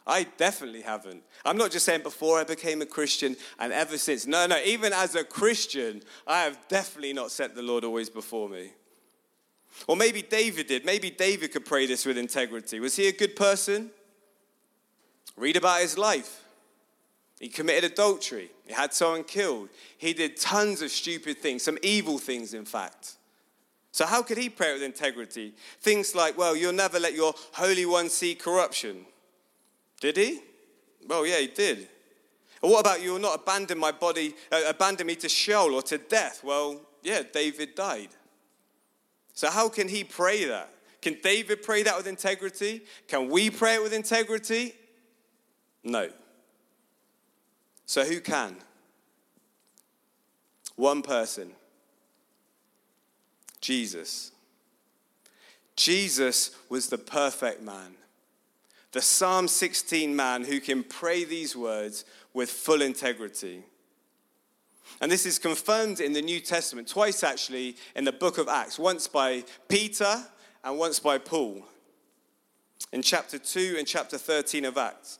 I 0.07 0.23
definitely 0.37 0.81
haven't. 0.81 1.23
I'm 1.43 1.57
not 1.57 1.71
just 1.71 1.85
saying 1.85 2.03
before 2.03 2.39
I 2.39 2.43
became 2.43 2.81
a 2.81 2.85
Christian 2.85 3.35
and 3.59 3.73
ever 3.73 3.97
since. 3.97 4.27
No, 4.27 4.45
no, 4.45 4.57
even 4.63 4.93
as 4.93 5.15
a 5.15 5.23
Christian, 5.23 6.03
I 6.27 6.43
have 6.43 6.59
definitely 6.67 7.13
not 7.13 7.31
set 7.31 7.55
the 7.55 7.63
Lord 7.63 7.83
always 7.83 8.09
before 8.09 8.47
me. 8.47 8.71
Or 9.87 9.95
maybe 9.95 10.21
David 10.21 10.67
did. 10.67 10.85
Maybe 10.85 11.09
David 11.09 11.51
could 11.51 11.65
pray 11.65 11.85
this 11.85 12.05
with 12.05 12.17
integrity. 12.17 12.79
Was 12.79 12.95
he 12.95 13.07
a 13.07 13.11
good 13.11 13.35
person? 13.35 13.91
Read 15.35 15.57
about 15.57 15.81
his 15.81 15.97
life. 15.97 16.44
He 17.45 17.49
committed 17.49 17.83
adultery. 17.83 18.49
He 18.65 18.73
had 18.73 18.91
someone 18.91 19.23
killed. 19.23 19.69
He 19.99 20.13
did 20.13 20.35
tons 20.35 20.81
of 20.81 20.89
stupid 20.89 21.37
things, 21.37 21.61
some 21.61 21.77
evil 21.83 22.17
things, 22.17 22.55
in 22.55 22.65
fact. 22.65 23.17
So, 23.91 24.07
how 24.07 24.23
could 24.23 24.39
he 24.39 24.49
pray 24.49 24.73
with 24.73 24.81
integrity? 24.81 25.53
Things 25.79 26.15
like, 26.15 26.39
well, 26.39 26.55
you'll 26.55 26.73
never 26.73 26.99
let 26.99 27.13
your 27.13 27.35
Holy 27.53 27.85
One 27.85 28.09
see 28.09 28.33
corruption. 28.33 29.05
Did 30.01 30.17
he? 30.17 30.39
Well, 31.07 31.23
yeah, 31.27 31.37
he 31.37 31.45
did. 31.45 31.87
And 32.63 32.71
what 32.71 32.79
about 32.79 33.03
you'll 33.03 33.19
not 33.19 33.35
abandon 33.35 33.77
my 33.77 33.91
body, 33.91 34.33
uh, 34.51 34.63
abandon 34.67 35.05
me 35.05 35.15
to 35.17 35.29
Sheol 35.29 35.75
or 35.75 35.83
to 35.83 35.99
death? 35.99 36.43
Well, 36.43 36.81
yeah, 37.03 37.21
David 37.31 37.75
died. 37.75 38.09
So, 39.33 39.51
how 39.51 39.69
can 39.69 39.87
he 39.87 40.03
pray 40.03 40.45
that? 40.45 40.73
Can 40.99 41.19
David 41.21 41.61
pray 41.61 41.83
that 41.83 41.95
with 41.95 42.07
integrity? 42.07 42.81
Can 43.07 43.29
we 43.29 43.51
pray 43.51 43.75
it 43.75 43.83
with 43.83 43.93
integrity? 43.93 44.73
No. 45.83 46.09
So, 47.85 48.03
who 48.03 48.19
can? 48.19 48.57
One 50.75 51.01
person 51.01 51.51
Jesus. 53.65 54.31
Jesus 55.75 56.51
was 56.69 56.87
the 56.87 56.99
perfect 56.99 57.63
man, 57.63 57.95
the 58.91 59.01
Psalm 59.01 59.47
16 59.47 60.15
man 60.15 60.43
who 60.43 60.59
can 60.59 60.83
pray 60.83 61.25
these 61.25 61.55
words 61.55 62.05
with 62.31 62.51
full 62.51 62.83
integrity. 62.83 63.63
And 65.01 65.11
this 65.11 65.25
is 65.25 65.39
confirmed 65.39 65.99
in 65.99 66.13
the 66.13 66.21
New 66.21 66.39
Testament, 66.39 66.87
twice 66.87 67.23
actually 67.23 67.75
in 67.95 68.05
the 68.05 68.11
book 68.11 68.37
of 68.37 68.47
Acts, 68.47 68.77
once 68.77 69.07
by 69.07 69.43
Peter 69.67 70.23
and 70.63 70.77
once 70.77 70.99
by 70.99 71.17
Paul, 71.17 71.63
in 72.93 73.01
chapter 73.01 73.39
2 73.39 73.75
and 73.79 73.87
chapter 73.87 74.19
13 74.19 74.63
of 74.63 74.77
Acts. 74.77 75.17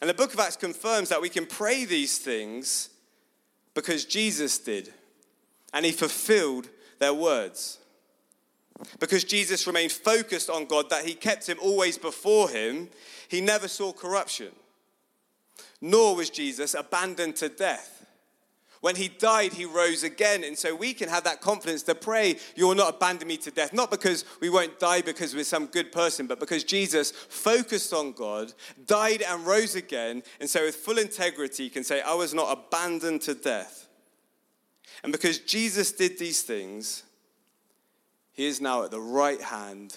And 0.00 0.08
the 0.08 0.14
book 0.14 0.32
of 0.32 0.40
Acts 0.40 0.56
confirms 0.56 1.08
that 1.08 1.20
we 1.20 1.28
can 1.28 1.46
pray 1.46 1.84
these 1.84 2.18
things 2.18 2.90
because 3.74 4.04
Jesus 4.04 4.58
did, 4.58 4.92
and 5.72 5.84
he 5.84 5.92
fulfilled 5.92 6.68
their 6.98 7.14
words. 7.14 7.78
Because 9.00 9.24
Jesus 9.24 9.66
remained 9.66 9.92
focused 9.92 10.48
on 10.50 10.66
God, 10.66 10.90
that 10.90 11.04
he 11.04 11.14
kept 11.14 11.48
him 11.48 11.58
always 11.60 11.98
before 11.98 12.48
him, 12.48 12.88
he 13.28 13.40
never 13.40 13.66
saw 13.66 13.92
corruption. 13.92 14.52
Nor 15.80 16.16
was 16.16 16.30
Jesus 16.30 16.74
abandoned 16.74 17.36
to 17.36 17.48
death. 17.48 17.97
When 18.80 18.96
he 18.96 19.08
died, 19.08 19.54
he 19.54 19.64
rose 19.64 20.04
again. 20.04 20.44
And 20.44 20.56
so 20.56 20.74
we 20.74 20.94
can 20.94 21.08
have 21.08 21.24
that 21.24 21.40
confidence 21.40 21.82
to 21.84 21.94
pray, 21.94 22.36
You 22.54 22.68
will 22.68 22.74
not 22.74 22.94
abandon 22.94 23.26
me 23.26 23.36
to 23.38 23.50
death. 23.50 23.72
Not 23.72 23.90
because 23.90 24.24
we 24.40 24.50
won't 24.50 24.78
die 24.78 25.00
because 25.00 25.34
we're 25.34 25.44
some 25.44 25.66
good 25.66 25.90
person, 25.90 26.26
but 26.26 26.40
because 26.40 26.64
Jesus 26.64 27.10
focused 27.10 27.92
on 27.92 28.12
God, 28.12 28.52
died 28.86 29.22
and 29.22 29.46
rose 29.46 29.74
again. 29.74 30.22
And 30.40 30.48
so 30.48 30.64
with 30.64 30.76
full 30.76 30.98
integrity, 30.98 31.68
can 31.70 31.84
say, 31.84 32.00
I 32.00 32.14
was 32.14 32.34
not 32.34 32.56
abandoned 32.56 33.22
to 33.22 33.34
death. 33.34 33.88
And 35.02 35.12
because 35.12 35.38
Jesus 35.38 35.92
did 35.92 36.18
these 36.18 36.42
things, 36.42 37.02
he 38.32 38.46
is 38.46 38.60
now 38.60 38.84
at 38.84 38.90
the 38.90 39.00
right 39.00 39.40
hand 39.40 39.96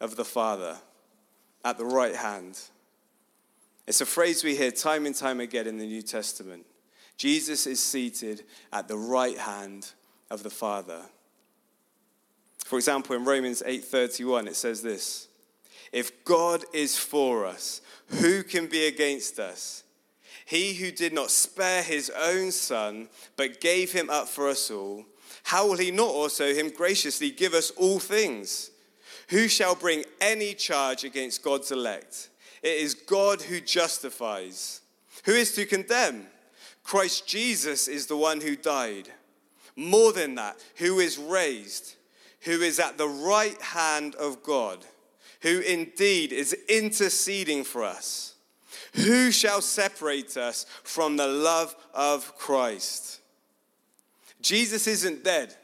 of 0.00 0.16
the 0.16 0.24
Father. 0.24 0.78
At 1.64 1.78
the 1.78 1.84
right 1.84 2.14
hand. 2.14 2.58
It's 3.86 4.00
a 4.00 4.06
phrase 4.06 4.44
we 4.44 4.54
hear 4.54 4.70
time 4.70 5.04
and 5.06 5.14
time 5.14 5.40
again 5.40 5.66
in 5.66 5.78
the 5.78 5.86
New 5.86 6.02
Testament. 6.02 6.64
Jesus 7.20 7.66
is 7.66 7.84
seated 7.84 8.44
at 8.72 8.88
the 8.88 8.96
right 8.96 9.36
hand 9.36 9.92
of 10.30 10.42
the 10.42 10.48
Father. 10.48 11.02
For 12.64 12.78
example, 12.78 13.14
in 13.14 13.26
Romans 13.26 13.62
8:31 13.66 14.48
it 14.48 14.56
says 14.56 14.80
this: 14.80 15.28
If 15.92 16.24
God 16.24 16.64
is 16.72 16.96
for 16.96 17.44
us, 17.44 17.82
who 18.06 18.42
can 18.42 18.68
be 18.68 18.86
against 18.86 19.38
us? 19.38 19.84
He 20.46 20.72
who 20.72 20.90
did 20.90 21.12
not 21.12 21.30
spare 21.30 21.82
his 21.82 22.08
own 22.08 22.52
son, 22.52 23.10
but 23.36 23.60
gave 23.60 23.92
him 23.92 24.08
up 24.08 24.26
for 24.26 24.48
us 24.48 24.70
all, 24.70 25.04
how 25.42 25.66
will 25.66 25.76
he 25.76 25.90
not 25.90 26.08
also 26.08 26.54
him 26.54 26.70
graciously 26.70 27.30
give 27.30 27.52
us 27.52 27.70
all 27.72 27.98
things? 27.98 28.70
Who 29.28 29.46
shall 29.46 29.74
bring 29.74 30.06
any 30.22 30.54
charge 30.54 31.04
against 31.04 31.42
God's 31.42 31.70
elect? 31.70 32.30
It 32.62 32.78
is 32.78 32.94
God 32.94 33.42
who 33.42 33.60
justifies. 33.60 34.80
Who 35.24 35.32
is 35.32 35.52
to 35.56 35.66
condemn? 35.66 36.26
Christ 36.82 37.26
Jesus 37.26 37.88
is 37.88 38.06
the 38.06 38.16
one 38.16 38.40
who 38.40 38.56
died. 38.56 39.08
More 39.76 40.12
than 40.12 40.34
that, 40.34 40.56
who 40.76 40.98
is 40.98 41.18
raised, 41.18 41.94
who 42.40 42.60
is 42.60 42.80
at 42.80 42.98
the 42.98 43.08
right 43.08 43.60
hand 43.60 44.14
of 44.16 44.42
God, 44.42 44.84
who 45.42 45.60
indeed 45.60 46.32
is 46.32 46.54
interceding 46.68 47.64
for 47.64 47.84
us. 47.84 48.34
Who 48.94 49.30
shall 49.30 49.60
separate 49.60 50.36
us 50.36 50.66
from 50.82 51.16
the 51.16 51.28
love 51.28 51.76
of 51.94 52.36
Christ? 52.36 53.20
Jesus 54.40 54.86
isn't 54.86 55.22
dead, 55.22 55.54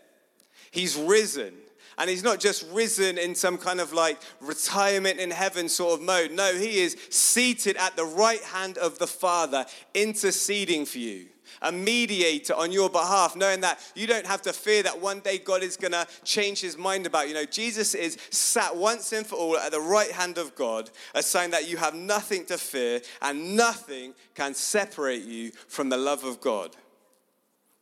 he's 0.71 0.97
risen. 0.97 1.55
And 1.99 2.11
he's 2.11 2.23
not 2.23 2.41
just 2.41 2.67
risen 2.73 3.17
in 3.17 3.35
some 3.35 3.57
kind 3.57 3.81
of 3.81 3.93
like 3.93 4.19
retirement 4.41 5.19
in 5.19 5.31
heaven 5.31 5.69
sort 5.69 5.95
of 5.95 6.05
mode. 6.05 6.31
No, 6.31 6.55
he 6.55 6.81
is 6.81 6.97
seated 7.11 7.77
at 7.77 7.97
the 7.97 8.05
right 8.05 8.43
hand 8.43 8.77
of 8.79 8.99
the 8.99 9.07
Father, 9.07 9.65
interceding 9.95 10.85
for 10.85 10.99
you 10.99 11.27
a 11.63 11.73
mediator 11.73 12.55
on 12.55 12.73
your 12.73 12.91
behalf, 12.91 13.37
knowing 13.37 13.61
that 13.61 13.81
you 13.95 14.07
don't 14.07 14.27
have 14.27 14.43
to 14.43 14.53
fear 14.53 14.83
that 14.83 15.01
one 15.01 15.21
day 15.21 15.39
God 15.39 15.63
is 15.63 15.77
going 15.77 15.93
to 15.93 16.07
change 16.25 16.61
his 16.61 16.77
mind 16.77 17.07
about 17.07 17.29
you. 17.29 17.35
know, 17.35 17.45
Jesus 17.45 17.95
is 17.95 18.19
sat 18.31 18.77
once 18.77 19.13
and 19.13 19.27
for 19.27 19.37
all 19.37 19.57
at 19.57 19.73
the 19.73 19.81
right 19.81 20.11
hand 20.11 20.39
of 20.39 20.55
God, 20.55 20.91
a 21.15 21.23
sign 21.23 21.51
that 21.51 21.69
you 21.69 21.77
have 21.77 21.95
nothing 21.95 22.45
to 22.47 22.59
fear 22.59 23.01
and 23.23 23.57
nothing 23.57 24.15
can 24.35 24.55
separate 24.55 25.25
you 25.25 25.53
from 25.69 25.89
the 25.89 25.97
love 25.97 26.25
of 26.25 26.41
God. 26.41 26.77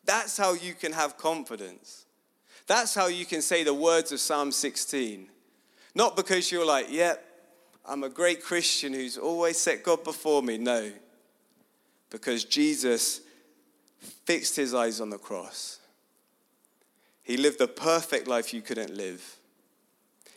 That's 0.04 0.36
how 0.36 0.52
you 0.52 0.74
can 0.74 0.92
have 0.92 1.16
confidence. 1.16 2.03
That's 2.66 2.94
how 2.94 3.08
you 3.08 3.26
can 3.26 3.42
say 3.42 3.62
the 3.62 3.74
words 3.74 4.12
of 4.12 4.20
Psalm 4.20 4.50
16. 4.50 5.28
Not 5.94 6.16
because 6.16 6.50
you're 6.50 6.66
like, 6.66 6.90
yep, 6.90 7.24
I'm 7.84 8.04
a 8.04 8.08
great 8.08 8.42
Christian 8.42 8.92
who's 8.92 9.18
always 9.18 9.58
set 9.58 9.82
God 9.82 10.02
before 10.02 10.42
me. 10.42 10.58
No. 10.58 10.90
Because 12.10 12.44
Jesus 12.44 13.20
fixed 14.24 14.56
his 14.56 14.74
eyes 14.74 15.00
on 15.00 15.10
the 15.10 15.18
cross. 15.18 15.78
He 17.22 17.36
lived 17.36 17.58
the 17.58 17.68
perfect 17.68 18.26
life 18.26 18.52
you 18.52 18.60
couldn't 18.60 18.94
live. 18.94 19.36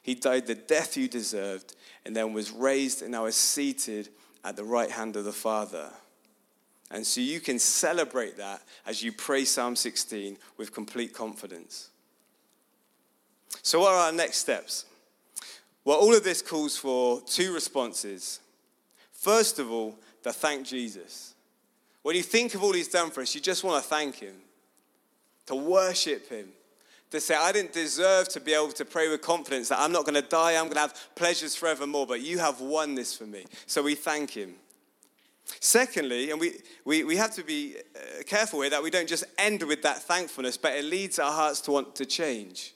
He 0.02 0.16
died 0.16 0.48
the 0.48 0.56
death 0.56 0.96
you 0.96 1.08
deserved 1.08 1.76
and 2.06 2.16
then 2.16 2.34
was 2.34 2.52
raised 2.52 3.02
and 3.02 3.12
now 3.12 3.26
is 3.26 3.36
seated 3.36 4.10
at 4.44 4.56
the 4.56 4.64
right 4.64 4.90
hand 4.90 5.16
of 5.16 5.26
the 5.26 5.34
Father. 5.34 5.90
And 6.90 7.06
so 7.06 7.20
you 7.20 7.42
can 7.42 7.60
celebrate 7.60 8.38
that 8.38 8.62
as 8.86 9.04
you 9.04 9.12
pray 9.12 9.44
Psalm 9.44 9.76
16 9.76 10.38
with 10.56 10.74
complete 10.74 11.14
confidence. 11.14 11.90
So, 13.62 13.80
what 13.80 13.93
are 13.93 14.08
our 14.08 14.12
next 14.12 14.38
steps? 14.38 14.86
Well, 15.84 15.98
all 15.98 16.14
of 16.14 16.24
this 16.24 16.41
calls 16.41 16.78
for 16.78 17.22
two 17.22 17.54
responses. 17.54 18.39
First 19.14 19.60
of 19.60 19.72
all, 19.72 19.98
to 20.24 20.34
thank 20.34 20.68
Jesus. 20.68 21.34
When 22.04 22.16
you 22.16 22.24
think 22.24 22.54
of 22.56 22.64
all 22.64 22.74
he's 22.74 22.88
done 22.88 23.10
for 23.10 23.22
us, 23.22 23.34
you 23.34 23.41
just 23.41 23.64
want 23.64 23.82
to 23.84 23.89
thank 23.89 24.16
him, 24.16 24.36
to 25.45 25.56
worship 25.56 26.30
him, 26.30 26.50
to 27.12 27.20
say, 27.20 27.36
I 27.36 27.52
didn't 27.52 27.74
deserve 27.74 28.28
to 28.30 28.39
be 28.39 28.54
able 28.54 28.72
to 28.74 28.86
pray 28.86 29.10
with 29.10 29.22
confidence 29.22 29.70
that 29.70 29.80
I'm 29.80 29.91
not 29.91 30.06
going 30.06 30.22
to 30.22 30.28
die, 30.28 30.56
I'm 30.56 30.66
going 30.66 30.76
to 30.76 30.82
have 30.82 31.10
pleasures 31.16 31.56
forevermore, 31.56 32.06
but 32.06 32.22
you 32.22 32.39
have 32.39 32.60
won 32.60 32.95
this 32.95 33.18
for 33.18 33.26
me. 33.26 33.45
So 33.66 33.82
we 33.82 33.95
thank 33.95 34.32
him. 34.32 34.56
Secondly, 35.62 36.32
and 36.32 36.39
we, 36.39 36.56
we, 36.84 37.06
we 37.06 37.16
have 37.16 37.34
to 37.36 37.43
be 37.43 37.76
uh, 37.95 38.24
careful 38.24 38.62
here 38.62 38.70
that 38.70 38.84
we 38.84 38.89
don't 38.89 39.08
just 39.08 39.24
end 39.38 39.64
with 39.64 39.82
that 39.84 40.02
thankfulness, 40.02 40.58
but 40.58 40.74
it 40.76 40.84
leads 40.84 41.20
our 41.20 41.32
hearts 41.32 41.62
to 41.62 41.72
want 41.72 41.95
to 41.95 42.06
change. 42.06 42.74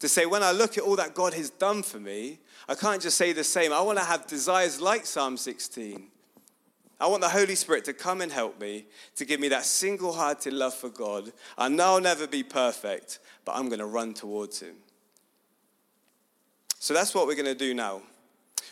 To 0.00 0.08
say, 0.08 0.26
when 0.26 0.42
I 0.42 0.52
look 0.52 0.78
at 0.78 0.84
all 0.84 0.96
that 0.96 1.14
God 1.14 1.34
has 1.34 1.50
done 1.50 1.82
for 1.82 2.00
me, 2.00 2.40
I 2.68 2.74
can't 2.74 3.02
just 3.02 3.16
say 3.16 3.32
the 3.32 3.44
same. 3.44 3.72
I 3.72 3.80
want 3.80 3.98
to 3.98 4.04
have 4.04 4.26
desires 4.26 4.80
like 4.80 5.06
Psalm 5.06 5.36
16. 5.36 6.08
I 6.98 7.06
want 7.06 7.22
the 7.22 7.28
Holy 7.28 7.54
Spirit 7.54 7.84
to 7.86 7.94
come 7.94 8.20
and 8.20 8.30
help 8.30 8.60
me, 8.60 8.86
to 9.16 9.24
give 9.24 9.40
me 9.40 9.48
that 9.48 9.64
single 9.64 10.12
hearted 10.12 10.52
love 10.52 10.74
for 10.74 10.90
God. 10.90 11.32
I 11.56 11.68
know 11.68 11.94
I'll 11.94 12.00
never 12.00 12.26
be 12.26 12.42
perfect, 12.42 13.20
but 13.44 13.52
I'm 13.56 13.68
going 13.68 13.78
to 13.78 13.86
run 13.86 14.12
towards 14.12 14.60
Him. 14.60 14.76
So 16.78 16.94
that's 16.94 17.14
what 17.14 17.26
we're 17.26 17.34
going 17.34 17.46
to 17.46 17.54
do 17.54 17.74
now. 17.74 18.02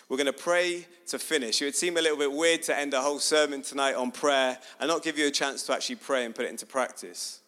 We're 0.09 0.17
going 0.17 0.27
to 0.27 0.33
pray 0.33 0.87
to 1.09 1.19
finish. 1.19 1.61
It 1.61 1.67
would 1.67 1.77
seem 1.77 1.99
a 1.99 2.03
little 2.03 2.17
bit 2.19 2.33
weird 2.33 2.63
to 2.65 2.79
end 2.79 2.95
a 2.95 3.01
whole 3.01 3.19
sermon 3.19 3.61
tonight 3.61 3.95
on 3.95 4.11
prayer 4.11 4.59
and 4.81 4.89
not 4.89 5.03
give 5.03 5.19
you 5.19 5.27
a 5.27 5.31
chance 5.31 5.63
to 5.65 5.75
actually 5.75 5.97
pray 5.97 6.25
and 6.25 6.35
put 6.35 6.47
it 6.47 6.51
into 6.51 6.65
practice. 6.65 7.41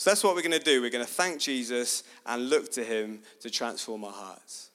So 0.00 0.08
that's 0.08 0.24
what 0.24 0.34
we're 0.34 0.40
going 0.40 0.52
to 0.52 0.58
do. 0.58 0.80
We're 0.80 0.88
going 0.88 1.04
to 1.04 1.12
thank 1.12 1.42
Jesus 1.42 2.04
and 2.24 2.48
look 2.48 2.72
to 2.72 2.82
him 2.82 3.20
to 3.40 3.50
transform 3.50 4.02
our 4.02 4.12
hearts. 4.12 4.70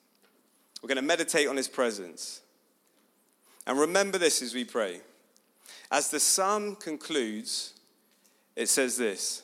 We're 0.80 0.86
going 0.86 0.98
to 0.98 1.02
meditate 1.02 1.48
on 1.48 1.56
his 1.56 1.66
presence. 1.66 2.42
And 3.66 3.76
remember 3.76 4.18
this 4.18 4.40
as 4.40 4.54
we 4.54 4.62
pray. 4.62 5.00
As 5.90 6.10
the 6.10 6.20
psalm 6.20 6.76
concludes, 6.76 7.72
it 8.54 8.68
says 8.68 8.96
this 8.96 9.42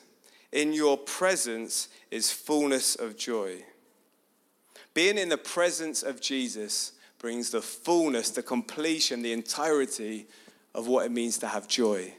In 0.53 0.71
your 0.71 0.97
presence 0.97 1.89
is 2.11 2.31
fullness 2.31 2.95
of 2.95 3.17
joy. 3.17 3.65
Being 4.93 5.17
in 5.17 5.27
the 5.27 5.37
presence 5.37 6.01
of 6.01 6.21
Jesus 6.21 6.93
brings 7.19 7.49
the 7.49 7.61
fullness, 7.61 8.29
the 8.29 8.41
completion, 8.41 9.21
the 9.21 9.33
entirety 9.33 10.27
of 10.73 10.87
what 10.87 11.05
it 11.05 11.11
means 11.11 11.39
to 11.39 11.47
have 11.47 11.67
joy. 11.67 12.13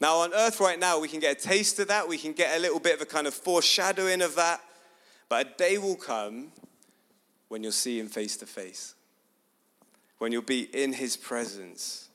Now, 0.00 0.16
on 0.18 0.34
earth 0.34 0.60
right 0.60 0.78
now, 0.78 0.98
we 1.00 1.08
can 1.08 1.20
get 1.20 1.38
a 1.38 1.48
taste 1.48 1.78
of 1.78 1.88
that. 1.88 2.08
We 2.08 2.18
can 2.18 2.32
get 2.32 2.56
a 2.56 2.60
little 2.60 2.80
bit 2.80 2.94
of 2.94 3.00
a 3.00 3.06
kind 3.06 3.26
of 3.26 3.34
foreshadowing 3.34 4.22
of 4.22 4.34
that. 4.36 4.60
But 5.28 5.46
a 5.46 5.50
day 5.56 5.78
will 5.78 5.96
come 5.96 6.52
when 7.48 7.62
you'll 7.62 7.72
see 7.72 7.98
him 7.98 8.08
face 8.08 8.36
to 8.38 8.46
face, 8.46 8.94
when 10.18 10.32
you'll 10.32 10.42
be 10.42 10.62
in 10.62 10.92
his 10.92 11.16
presence, 11.16 12.08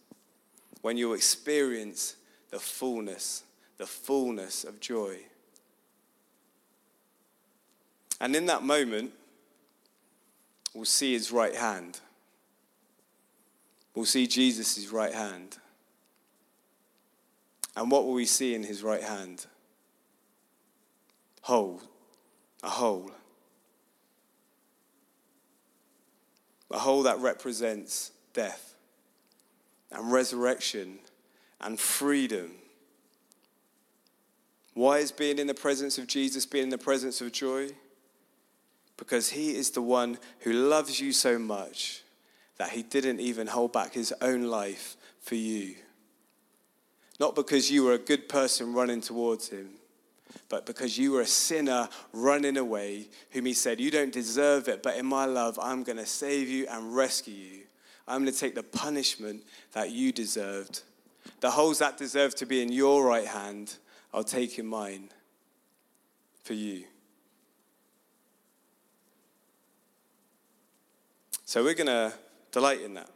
when 0.81 0.97
you'll 0.97 1.13
experience 1.13 2.15
the 2.49 2.59
fullness, 2.59 3.43
the 3.77 3.85
fullness 3.85 4.63
of 4.63 4.79
joy. 4.79 5.17
And 8.19 8.35
in 8.35 8.45
that 8.47 8.63
moment, 8.63 9.13
we'll 10.73 10.85
see 10.85 11.13
his 11.13 11.31
right 11.31 11.55
hand. 11.55 11.99
We'll 13.95 14.05
see 14.05 14.27
Jesus' 14.27 14.89
right 14.89 15.13
hand. 15.13 15.57
And 17.75 17.89
what 17.89 18.05
will 18.05 18.13
we 18.13 18.25
see 18.25 18.53
in 18.53 18.63
his 18.63 18.83
right 18.83 19.03
hand? 19.03 19.45
Hole, 21.41 21.81
a 22.63 22.69
hole. 22.69 23.11
A 26.69 26.79
hole 26.79 27.03
that 27.03 27.19
represents 27.19 28.11
death 28.33 28.75
and 29.91 30.11
resurrection 30.11 30.99
and 31.59 31.79
freedom. 31.79 32.51
Why 34.73 34.99
is 34.99 35.11
being 35.11 35.37
in 35.37 35.47
the 35.47 35.53
presence 35.53 35.97
of 35.97 36.07
Jesus 36.07 36.45
being 36.45 36.65
in 36.65 36.69
the 36.69 36.77
presence 36.77 37.19
of 37.19 37.31
joy? 37.31 37.71
because 39.01 39.31
he 39.31 39.55
is 39.55 39.71
the 39.71 39.81
one 39.81 40.15
who 40.41 40.53
loves 40.53 40.99
you 40.99 41.11
so 41.11 41.39
much 41.39 42.03
that 42.57 42.69
he 42.69 42.83
didn't 42.83 43.19
even 43.19 43.47
hold 43.47 43.73
back 43.73 43.95
his 43.95 44.13
own 44.21 44.43
life 44.43 44.95
for 45.19 45.33
you. 45.33 45.73
Not 47.21 47.35
because 47.35 47.69
you 47.69 47.83
were 47.83 47.93
a 47.93 47.99
good 47.99 48.27
person 48.27 48.73
running 48.73 48.99
towards 48.99 49.47
him, 49.47 49.69
but 50.49 50.65
because 50.65 50.97
you 50.97 51.11
were 51.11 51.21
a 51.21 51.25
sinner 51.27 51.87
running 52.13 52.57
away, 52.57 53.09
whom 53.29 53.45
he 53.45 53.53
said, 53.53 53.79
You 53.79 53.91
don't 53.91 54.11
deserve 54.11 54.67
it, 54.67 54.81
but 54.81 54.97
in 54.97 55.05
my 55.05 55.25
love, 55.25 55.59
I'm 55.61 55.83
going 55.83 55.99
to 55.99 56.05
save 56.07 56.49
you 56.49 56.65
and 56.67 56.95
rescue 56.95 57.35
you. 57.35 57.59
I'm 58.07 58.23
going 58.23 58.33
to 58.33 58.39
take 58.39 58.55
the 58.55 58.63
punishment 58.63 59.43
that 59.73 59.91
you 59.91 60.11
deserved. 60.11 60.81
The 61.41 61.51
holes 61.51 61.77
that 61.77 61.95
deserve 61.95 62.33
to 62.37 62.47
be 62.47 62.63
in 62.63 62.71
your 62.71 63.05
right 63.05 63.27
hand, 63.27 63.75
I'll 64.11 64.23
take 64.23 64.57
in 64.57 64.65
mine 64.65 65.09
for 66.43 66.55
you. 66.55 66.85
So 71.45 71.63
we're 71.63 71.75
going 71.75 71.85
to 71.85 72.13
delight 72.51 72.81
in 72.81 72.95
that. 72.95 73.11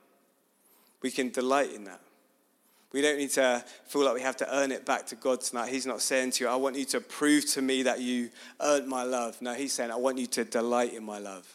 We 1.02 1.10
can 1.10 1.32
delight 1.32 1.74
in 1.74 1.86
that. 1.86 2.02
We 2.96 3.02
don't 3.02 3.18
need 3.18 3.32
to 3.32 3.62
feel 3.88 4.06
like 4.06 4.14
we 4.14 4.22
have 4.22 4.38
to 4.38 4.56
earn 4.56 4.72
it 4.72 4.86
back 4.86 5.06
to 5.08 5.18
God 5.18 5.42
tonight. 5.42 5.68
He's 5.70 5.86
not 5.86 6.02
saying 6.02 6.32
to 6.32 6.46
you, 6.46 6.50
I 6.50 6.56
want 6.56 6.78
you 6.78 6.86
to 6.86 7.02
prove 7.02 7.46
to 7.48 7.62
me 7.62 7.84
that 7.84 8.00
you 8.00 8.30
earned 8.62 8.88
my 8.88 9.04
love. 9.04 9.42
No, 9.42 9.54
He's 9.54 9.74
saying, 9.74 9.92
I 9.92 9.98
want 9.98 10.18
you 10.18 10.28
to 10.28 10.46
delight 10.46 10.94
in 10.94 11.04
my 11.04 11.20
love. 11.20 11.46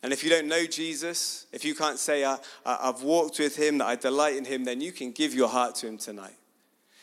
And 0.00 0.12
if 0.12 0.22
you 0.22 0.30
don't 0.30 0.46
know 0.46 0.64
Jesus, 0.64 1.46
if 1.52 1.64
you 1.64 1.74
can't 1.74 1.98
say, 1.98 2.24
I, 2.24 2.38
have 2.64 3.02
walked 3.02 3.40
with 3.40 3.56
Him, 3.56 3.78
that 3.78 3.86
I 3.86 3.96
delight 3.96 4.36
in 4.36 4.44
Him, 4.44 4.62
then 4.62 4.80
you 4.80 4.92
can 4.92 5.10
give 5.10 5.34
your 5.34 5.48
heart 5.48 5.74
to 5.76 5.88
Him 5.88 5.98
tonight. 5.98 6.36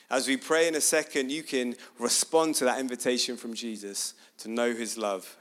As 0.09 0.29
we 0.29 0.37
pray 0.37 0.69
in 0.69 0.75
a 0.75 0.81
second, 0.81 1.29
you 1.29 1.43
can 1.43 1.75
respond 1.99 2.55
to 2.55 2.63
that 2.63 2.79
invitation 2.79 3.35
from 3.35 3.53
Jesus 3.53 4.13
to 4.37 4.49
know 4.49 4.73
His 4.73 4.97
love. 4.97 5.35